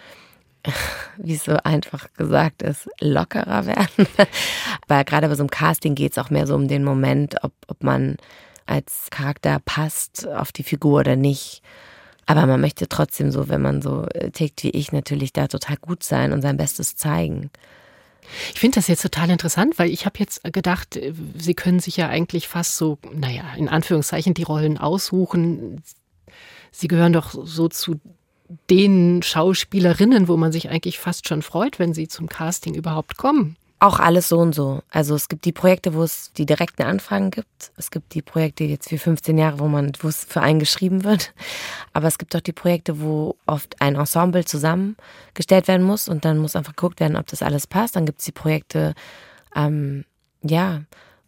wie 1.17 1.35
es 1.35 1.45
so 1.45 1.57
einfach 1.63 2.11
gesagt 2.13 2.61
ist, 2.61 2.89
lockerer 2.99 3.65
werden. 3.65 4.07
Weil 4.87 5.03
gerade 5.05 5.27
bei 5.27 5.35
so 5.35 5.43
einem 5.43 5.49
Casting 5.49 5.95
geht 5.95 6.13
es 6.13 6.17
auch 6.17 6.29
mehr 6.29 6.47
so 6.47 6.55
um 6.55 6.67
den 6.67 6.83
Moment, 6.83 7.35
ob, 7.43 7.53
ob 7.67 7.83
man 7.83 8.17
als 8.65 9.07
Charakter 9.09 9.59
passt 9.63 10.27
auf 10.27 10.51
die 10.51 10.63
Figur 10.63 11.01
oder 11.01 11.15
nicht. 11.15 11.61
Aber 12.25 12.45
man 12.45 12.61
möchte 12.61 12.87
trotzdem 12.87 13.31
so, 13.31 13.49
wenn 13.49 13.61
man 13.61 13.81
so 13.81 14.05
äh, 14.13 14.31
tickt 14.31 14.63
wie 14.63 14.69
ich, 14.69 14.91
natürlich 14.91 15.33
da 15.33 15.47
total 15.47 15.77
gut 15.77 16.03
sein 16.03 16.31
und 16.31 16.41
sein 16.41 16.57
Bestes 16.57 16.95
zeigen. 16.95 17.49
Ich 18.53 18.59
finde 18.59 18.75
das 18.75 18.87
jetzt 18.87 19.01
total 19.01 19.29
interessant, 19.29 19.77
weil 19.79 19.89
ich 19.89 20.05
habe 20.05 20.19
jetzt 20.19 20.43
gedacht, 20.53 20.95
äh, 20.95 21.13
Sie 21.37 21.55
können 21.55 21.79
sich 21.79 21.97
ja 21.97 22.07
eigentlich 22.07 22.47
fast 22.47 22.77
so, 22.77 22.99
naja, 23.11 23.43
in 23.57 23.67
Anführungszeichen 23.67 24.33
die 24.33 24.43
Rollen 24.43 24.77
aussuchen. 24.77 25.83
Sie 26.71 26.87
gehören 26.87 27.13
doch 27.13 27.31
so 27.31 27.67
zu 27.67 27.99
den 28.69 29.21
Schauspielerinnen, 29.23 30.27
wo 30.27 30.37
man 30.37 30.51
sich 30.51 30.69
eigentlich 30.69 30.99
fast 30.99 31.27
schon 31.27 31.41
freut, 31.41 31.79
wenn 31.79 31.93
sie 31.93 32.07
zum 32.07 32.27
Casting 32.27 32.73
überhaupt 32.75 33.17
kommen. 33.17 33.55
Auch 33.79 33.99
alles 33.99 34.29
so 34.29 34.37
und 34.37 34.53
so. 34.53 34.83
Also 34.91 35.15
es 35.15 35.27
gibt 35.27 35.43
die 35.43 35.51
Projekte, 35.51 35.95
wo 35.95 36.03
es 36.03 36.31
die 36.33 36.45
direkten 36.45 36.83
Anfragen 36.83 37.31
gibt. 37.31 37.71
Es 37.77 37.89
gibt 37.89 38.13
die 38.13 38.21
Projekte 38.21 38.63
jetzt 38.63 38.89
für 38.89 38.99
15 38.99 39.39
Jahre, 39.39 39.57
wo 39.57 39.67
man, 39.67 39.93
wo 40.01 40.07
es 40.07 40.23
für 40.23 40.41
einen 40.41 40.59
geschrieben 40.59 41.03
wird. 41.03 41.33
Aber 41.93 42.07
es 42.07 42.19
gibt 42.19 42.35
auch 42.35 42.41
die 42.41 42.53
Projekte, 42.53 43.01
wo 43.01 43.37
oft 43.47 43.81
ein 43.81 43.95
Ensemble 43.95 44.45
zusammengestellt 44.45 45.67
werden 45.67 45.81
muss 45.81 46.07
und 46.07 46.25
dann 46.25 46.37
muss 46.37 46.55
einfach 46.55 46.75
geguckt 46.75 46.99
werden, 46.99 47.17
ob 47.17 47.25
das 47.25 47.41
alles 47.41 47.65
passt. 47.65 47.95
Dann 47.95 48.05
gibt 48.05 48.19
es 48.19 48.25
die 48.25 48.31
Projekte, 48.31 48.93
ähm, 49.55 50.05
ja, 50.43 50.81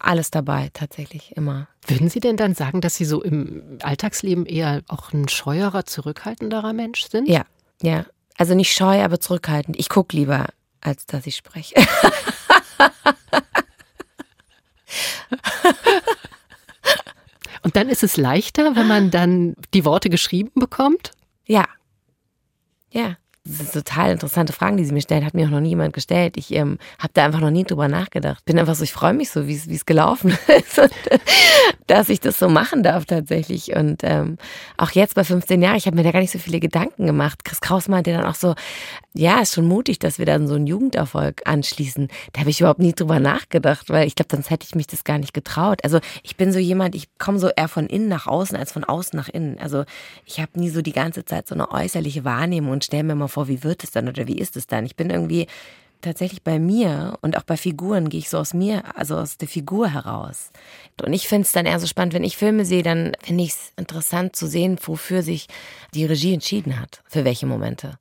alles 0.06 0.30
dabei, 0.30 0.70
tatsächlich, 0.72 1.36
immer. 1.36 1.68
Würden 1.86 2.08
Sie 2.08 2.20
denn 2.20 2.36
dann 2.36 2.54
sagen, 2.54 2.80
dass 2.80 2.96
Sie 2.96 3.04
so 3.04 3.22
im 3.22 3.78
Alltagsleben 3.82 4.46
eher 4.46 4.82
auch 4.88 5.12
ein 5.12 5.28
scheuerer, 5.28 5.84
zurückhaltenderer 5.84 6.72
Mensch 6.72 7.08
sind? 7.08 7.28
Ja, 7.28 7.44
ja. 7.82 8.06
Also 8.36 8.54
nicht 8.54 8.72
scheu, 8.72 9.02
aber 9.02 9.20
zurückhaltend. 9.20 9.78
Ich 9.78 9.88
gucke 9.88 10.16
lieber, 10.16 10.48
als 10.80 11.06
dass 11.06 11.26
ich 11.26 11.36
spreche. 11.36 11.74
Und 17.62 17.76
dann 17.76 17.88
ist 17.88 18.02
es 18.02 18.16
leichter, 18.18 18.76
wenn 18.76 18.86
man 18.86 19.10
dann 19.10 19.54
die 19.72 19.84
Worte 19.86 20.10
geschrieben 20.10 20.52
bekommt? 20.54 21.12
Ja. 21.46 21.66
Ja. 22.90 23.16
Das 23.46 23.58
sind 23.58 23.72
total 23.72 24.12
interessante 24.12 24.54
Fragen, 24.54 24.78
die 24.78 24.86
sie 24.86 24.94
mir 24.94 25.02
stellen. 25.02 25.26
Hat 25.26 25.34
mir 25.34 25.44
auch 25.44 25.50
noch 25.50 25.60
nie 25.60 25.68
jemand 25.68 25.92
gestellt. 25.92 26.38
Ich 26.38 26.50
ähm, 26.54 26.78
habe 26.98 27.12
da 27.12 27.26
einfach 27.26 27.40
noch 27.40 27.50
nie 27.50 27.64
drüber 27.64 27.88
nachgedacht. 27.88 28.42
Bin 28.46 28.58
einfach 28.58 28.74
so, 28.74 28.84
ich 28.84 28.92
freue 28.94 29.12
mich 29.12 29.28
so, 29.28 29.46
wie 29.46 29.54
es 29.54 29.84
gelaufen 29.84 30.30
ist. 30.58 30.78
Und, 30.78 30.90
dass 31.86 32.08
ich 32.08 32.20
das 32.20 32.38
so 32.38 32.48
machen 32.48 32.82
darf 32.82 33.04
tatsächlich. 33.04 33.76
Und 33.76 34.00
ähm, 34.02 34.38
auch 34.78 34.92
jetzt 34.92 35.14
bei 35.14 35.24
15 35.24 35.60
Jahren, 35.60 35.76
ich 35.76 35.84
habe 35.84 35.94
mir 35.94 36.04
da 36.04 36.12
gar 36.12 36.20
nicht 36.20 36.30
so 36.30 36.38
viele 36.38 36.58
Gedanken 36.58 37.04
gemacht. 37.04 37.44
Chris 37.44 37.60
Kraus 37.60 37.86
meinte 37.86 38.12
dann 38.12 38.24
auch 38.24 38.34
so, 38.34 38.54
ja, 39.12 39.40
ist 39.40 39.54
schon 39.54 39.66
mutig, 39.66 39.98
dass 39.98 40.18
wir 40.18 40.24
dann 40.24 40.48
so 40.48 40.54
einen 40.54 40.66
Jugenderfolg 40.66 41.42
anschließen. 41.44 42.08
Da 42.32 42.40
habe 42.40 42.50
ich 42.50 42.60
überhaupt 42.60 42.80
nie 42.80 42.94
drüber 42.94 43.20
nachgedacht, 43.20 43.90
weil 43.90 44.06
ich 44.06 44.14
glaube, 44.14 44.34
sonst 44.34 44.48
hätte 44.48 44.66
ich 44.66 44.74
mich 44.74 44.86
das 44.86 45.04
gar 45.04 45.18
nicht 45.18 45.34
getraut. 45.34 45.84
Also 45.84 46.00
ich 46.22 46.38
bin 46.38 46.50
so 46.50 46.58
jemand, 46.58 46.94
ich 46.94 47.08
komme 47.18 47.38
so 47.38 47.50
eher 47.54 47.68
von 47.68 47.88
innen 47.88 48.08
nach 48.08 48.26
außen 48.26 48.56
als 48.56 48.72
von 48.72 48.84
außen 48.84 49.14
nach 49.18 49.28
innen. 49.28 49.58
Also 49.58 49.84
ich 50.24 50.40
habe 50.40 50.58
nie 50.58 50.70
so 50.70 50.80
die 50.80 50.92
ganze 50.92 51.26
Zeit 51.26 51.46
so 51.46 51.54
eine 51.54 51.70
äußerliche 51.70 52.24
Wahrnehmung 52.24 52.72
und 52.72 52.84
stelle 52.84 53.04
mir 53.04 53.14
mal 53.14 53.28
vor, 53.34 53.48
wie 53.48 53.62
wird 53.62 53.84
es 53.84 53.90
dann 53.90 54.08
oder 54.08 54.26
wie 54.26 54.38
ist 54.38 54.56
es 54.56 54.66
dann? 54.66 54.86
Ich 54.86 54.96
bin 54.96 55.10
irgendwie 55.10 55.46
tatsächlich 56.00 56.42
bei 56.42 56.58
mir 56.58 57.18
und 57.22 57.36
auch 57.36 57.42
bei 57.42 57.56
Figuren 57.56 58.08
gehe 58.08 58.20
ich 58.20 58.28
so 58.28 58.38
aus 58.38 58.54
mir, 58.54 58.96
also 58.96 59.16
aus 59.16 59.38
der 59.38 59.48
Figur 59.48 59.88
heraus. 59.88 60.50
Und 61.02 61.12
ich 61.12 61.26
finde 61.26 61.46
es 61.46 61.52
dann 61.52 61.66
eher 61.66 61.80
so 61.80 61.86
spannend, 61.86 62.14
wenn 62.14 62.24
ich 62.24 62.36
Filme 62.36 62.64
sehe, 62.64 62.82
dann 62.82 63.12
finde 63.22 63.44
ich 63.44 63.50
es 63.50 63.72
interessant 63.76 64.36
zu 64.36 64.46
sehen, 64.46 64.78
wofür 64.82 65.22
sich 65.22 65.48
die 65.94 66.04
Regie 66.04 66.34
entschieden 66.34 66.78
hat, 66.78 67.02
für 67.06 67.24
welche 67.24 67.46
Momente. 67.46 67.98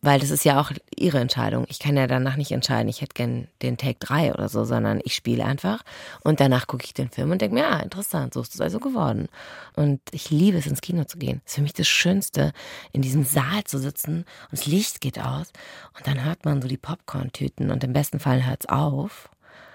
Weil 0.00 0.20
das 0.20 0.30
ist 0.30 0.44
ja 0.44 0.60
auch 0.60 0.70
ihre 0.96 1.18
Entscheidung. 1.18 1.64
Ich 1.68 1.78
kann 1.78 1.96
ja 1.96 2.06
danach 2.06 2.36
nicht 2.36 2.52
entscheiden, 2.52 2.88
ich 2.88 3.00
hätte 3.00 3.14
gern 3.14 3.48
den 3.62 3.76
Take 3.76 3.98
3 4.00 4.32
oder 4.34 4.48
so, 4.48 4.64
sondern 4.64 5.00
ich 5.02 5.14
spiele 5.14 5.44
einfach 5.44 5.82
und 6.22 6.40
danach 6.40 6.66
gucke 6.66 6.84
ich 6.84 6.94
den 6.94 7.10
Film 7.10 7.30
und 7.30 7.42
denke 7.42 7.54
mir, 7.54 7.62
ja, 7.62 7.80
interessant, 7.80 8.34
so 8.34 8.40
ist 8.40 8.54
es 8.54 8.60
also 8.60 8.78
geworden. 8.78 9.28
Und 9.74 10.00
ich 10.12 10.30
liebe 10.30 10.58
es, 10.58 10.66
ins 10.66 10.80
Kino 10.80 11.04
zu 11.04 11.18
gehen. 11.18 11.40
Es 11.44 11.52
ist 11.52 11.56
für 11.56 11.62
mich 11.62 11.72
das 11.72 11.88
Schönste, 11.88 12.52
in 12.92 13.02
diesem 13.02 13.24
Saal 13.24 13.64
zu 13.64 13.78
sitzen 13.78 14.18
und 14.50 14.52
das 14.52 14.66
Licht 14.66 15.00
geht 15.00 15.18
aus 15.18 15.52
und 15.96 16.06
dann 16.06 16.24
hört 16.24 16.44
man 16.44 16.62
so 16.62 16.68
die 16.68 16.76
Popcorn-Tüten 16.76 17.70
und 17.70 17.82
im 17.82 17.92
besten 17.92 18.20
Fall 18.20 18.46
hört 18.46 18.64
es 18.64 18.68
auf. 18.68 19.28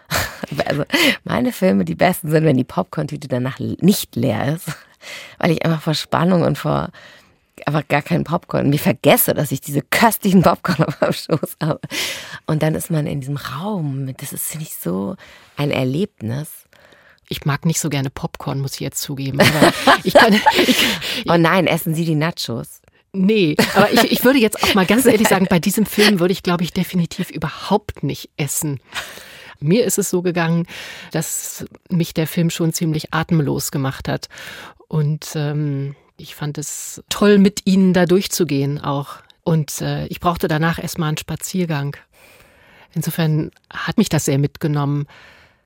Also 0.65 0.83
meine 1.23 1.51
Filme, 1.51 1.85
die 1.85 1.95
besten 1.95 2.29
sind, 2.29 2.43
wenn 2.43 2.57
die 2.57 2.63
Popcorn-Tüte 2.63 3.27
danach 3.27 3.59
nicht 3.59 4.15
leer 4.15 4.53
ist, 4.53 4.67
weil 5.39 5.51
ich 5.51 5.65
einfach 5.65 5.81
vor 5.81 5.93
Spannung 5.95 6.43
und 6.43 6.57
vor 6.57 6.89
einfach 7.65 7.87
gar 7.87 8.01
keinen 8.01 8.23
Popcorn. 8.23 8.69
Mir 8.69 8.79
vergesse, 8.79 9.33
dass 9.33 9.51
ich 9.51 9.61
diese 9.61 9.81
köstlichen 9.81 10.41
Popcorn 10.41 10.83
auf 10.83 11.01
meinem 11.01 11.13
Schoß 11.13 11.57
habe. 11.61 11.81
Und 12.45 12.63
dann 12.63 12.75
ist 12.75 12.91
man 12.91 13.07
in 13.07 13.21
diesem 13.21 13.37
Raum. 13.37 14.13
Das 14.17 14.33
ist, 14.33 14.45
finde 14.47 14.65
ich, 14.65 14.75
so 14.75 15.15
ein 15.57 15.71
Erlebnis. 15.71 16.65
Ich 17.29 17.45
mag 17.45 17.65
nicht 17.65 17.79
so 17.79 17.89
gerne 17.89 18.09
Popcorn, 18.09 18.59
muss 18.59 18.75
ich 18.75 18.79
jetzt 18.81 19.01
zugeben. 19.01 19.39
Aber 19.39 19.73
ich 20.03 20.13
kann, 20.13 20.33
ich, 20.33 20.77
oh 21.29 21.37
nein, 21.37 21.67
essen 21.67 21.95
Sie 21.95 22.05
die 22.05 22.15
Nachos. 22.15 22.81
Nee, 23.15 23.55
aber 23.75 23.91
ich, 23.91 24.11
ich 24.11 24.25
würde 24.25 24.39
jetzt 24.39 24.63
auch 24.63 24.73
mal 24.73 24.87
ganz 24.87 25.05
ehrlich 25.07 25.27
sagen, 25.27 25.45
bei 25.47 25.59
diesem 25.59 25.85
Film 25.85 26.19
würde 26.19 26.31
ich, 26.31 26.41
glaube 26.41 26.63
ich, 26.63 26.73
definitiv 26.73 27.29
überhaupt 27.29 28.03
nicht 28.03 28.31
essen. 28.37 28.79
Mir 29.59 29.85
ist 29.85 29.99
es 29.99 30.09
so 30.09 30.21
gegangen, 30.21 30.65
dass 31.11 31.65
mich 31.89 32.13
der 32.13 32.27
Film 32.27 32.49
schon 32.49 32.73
ziemlich 32.73 33.13
atemlos 33.13 33.71
gemacht 33.71 34.09
hat. 34.09 34.27
Und 34.87 35.27
ähm, 35.35 35.95
ich 36.23 36.35
fand 36.35 36.57
es 36.57 37.03
toll, 37.09 37.37
mit 37.37 37.61
ihnen 37.65 37.93
da 37.93 38.05
durchzugehen, 38.05 38.79
auch 38.79 39.17
Und 39.43 39.81
äh, 39.81 40.07
ich 40.07 40.19
brauchte 40.19 40.47
danach 40.47 40.79
erstmal 40.79 41.09
einen 41.09 41.17
Spaziergang. 41.17 41.97
Insofern 42.93 43.51
hat 43.71 43.97
mich 43.97 44.09
das 44.09 44.25
sehr 44.25 44.39
mitgenommen. 44.39 45.05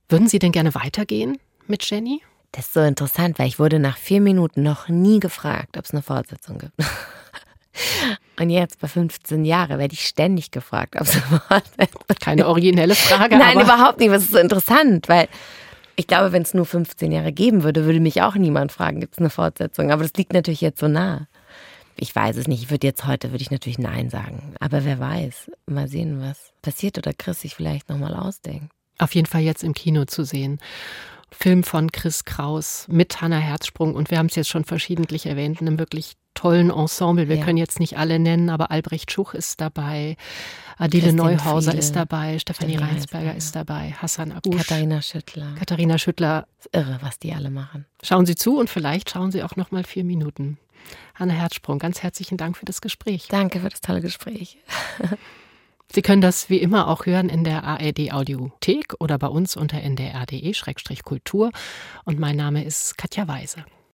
Würden 0.09 0.27
Sie 0.27 0.39
denn 0.39 0.51
gerne 0.51 0.73
weitergehen 0.73 1.37
mit 1.67 1.87
Jenny? 1.89 2.21
Das 2.53 2.67
ist 2.67 2.73
so 2.73 2.81
interessant, 2.81 3.37
weil 3.37 3.47
ich 3.47 3.59
wurde 3.59 3.77
nach 3.77 3.97
vier 3.97 4.21
Minuten 4.21 4.63
noch 4.63 4.87
nie 4.87 5.19
gefragt, 5.19 5.77
ob 5.77 5.85
es 5.85 5.91
eine 5.91 6.01
Fortsetzung 6.01 6.57
gibt. 6.57 6.73
Und 8.39 8.49
jetzt 8.49 8.79
bei 8.79 8.87
15 8.87 9.45
Jahren 9.45 9.77
werde 9.77 9.93
ich 9.93 10.07
ständig 10.07 10.49
gefragt, 10.49 10.95
ob 10.95 11.01
es 11.01 11.15
eine 11.15 11.39
Fortsetzung 11.39 12.01
gibt. 12.07 12.21
Keine 12.21 12.47
originelle 12.47 12.95
Frage. 12.95 13.37
Nein, 13.37 13.59
überhaupt 13.59 13.99
nicht. 13.99 14.11
Das 14.11 14.23
ist 14.23 14.31
so 14.31 14.39
interessant, 14.39 15.07
weil 15.09 15.27
ich 15.97 16.07
glaube, 16.07 16.31
wenn 16.31 16.43
es 16.43 16.53
nur 16.53 16.65
15 16.65 17.11
Jahre 17.11 17.33
geben 17.33 17.63
würde, 17.63 17.85
würde 17.85 17.99
mich 17.99 18.21
auch 18.21 18.35
niemand 18.35 18.71
fragen, 18.71 18.99
gibt 18.99 19.15
es 19.15 19.19
eine 19.19 19.31
Fortsetzung. 19.31 19.91
Aber 19.91 20.03
das 20.03 20.13
liegt 20.13 20.31
natürlich 20.31 20.61
jetzt 20.61 20.79
so 20.79 20.87
nah. 20.87 21.27
Ich 21.97 22.15
weiß 22.15 22.37
es 22.37 22.47
nicht. 22.47 22.61
Ich 22.61 22.69
würde 22.69 22.85
jetzt 22.85 23.05
heute, 23.07 23.31
würde 23.31 23.41
ich 23.41 23.49
natürlich 23.49 23.79
Nein 23.79 24.11
sagen. 24.11 24.53
Aber 24.59 24.85
wer 24.85 24.99
weiß. 24.99 25.51
Mal 25.65 25.87
sehen, 25.87 26.21
was 26.21 26.53
passiert 26.61 26.99
oder 26.99 27.13
Chris 27.13 27.41
sich 27.41 27.55
vielleicht 27.55 27.89
nochmal 27.89 28.13
ausdenkt. 28.13 28.71
Auf 28.99 29.15
jeden 29.15 29.25
Fall 29.25 29.41
jetzt 29.41 29.63
im 29.63 29.73
Kino 29.73 30.05
zu 30.05 30.23
sehen. 30.23 30.59
Film 31.31 31.63
von 31.63 31.91
Chris 31.91 32.25
Kraus 32.25 32.85
mit 32.89 33.19
Hannah 33.19 33.39
Herzsprung 33.39 33.95
und 33.95 34.11
wir 34.11 34.19
haben 34.19 34.27
es 34.27 34.35
jetzt 34.35 34.49
schon 34.49 34.65
verschiedentlich 34.65 35.25
erwähnt, 35.25 35.61
in 35.61 35.67
einem 35.67 35.79
wirklich 35.79 36.13
tollen 36.37 36.69
Ensemble. 36.69 37.27
Wir 37.27 37.37
ja. 37.37 37.45
können 37.45 37.57
jetzt 37.57 37.79
nicht 37.79 37.97
alle 37.97 38.19
nennen, 38.19 38.49
aber 38.49 38.69
Albrecht 38.69 39.11
Schuch 39.11 39.33
ist 39.33 39.59
dabei, 39.59 40.15
Adele 40.77 41.03
Christine 41.03 41.23
Neuhauser 41.23 41.71
Friede, 41.71 41.79
ist 41.79 41.95
dabei, 41.95 42.37
Stefanie 42.37 42.77
Reinsberger 42.77 43.35
ist 43.35 43.55
dabei, 43.55 43.95
Hassan 43.99 44.31
Abush, 44.31 44.55
Katharina 44.55 45.01
Schüttler. 45.01 45.55
Katharina 45.57 45.97
Schüttler. 45.97 46.47
irre, 46.71 46.99
was 47.01 47.17
die 47.17 47.33
alle 47.33 47.49
machen. 47.49 47.85
Schauen 48.03 48.27
Sie 48.27 48.35
zu 48.35 48.59
und 48.59 48.69
vielleicht 48.69 49.09
schauen 49.09 49.31
Sie 49.31 49.41
auch 49.41 49.55
noch 49.55 49.71
mal 49.71 49.83
vier 49.83 50.03
Minuten. 50.03 50.59
Hannah 51.15 51.33
Herzsprung, 51.33 51.79
ganz 51.79 52.03
herzlichen 52.03 52.37
Dank 52.37 52.55
für 52.55 52.65
das 52.65 52.81
Gespräch. 52.81 53.27
Danke 53.29 53.59
für 53.59 53.69
das 53.69 53.81
tolle 53.81 54.01
Gespräch. 54.01 54.59
Sie 55.91 56.01
können 56.01 56.21
das 56.21 56.49
wie 56.49 56.57
immer 56.57 56.89
auch 56.89 57.05
hören 57.05 57.29
in 57.29 57.43
der 57.43 57.63
ARD 57.63 58.11
Audiothek 58.11 58.93
oder 58.99 59.17
bei 59.17 59.27
uns 59.27 59.55
unter 59.55 59.81
ndr.de-kultur. 59.81 61.51
Und 62.03 62.19
mein 62.19 62.35
Name 62.35 62.63
ist 62.63 62.97
Katja 62.97 63.27
Weise. 63.27 63.65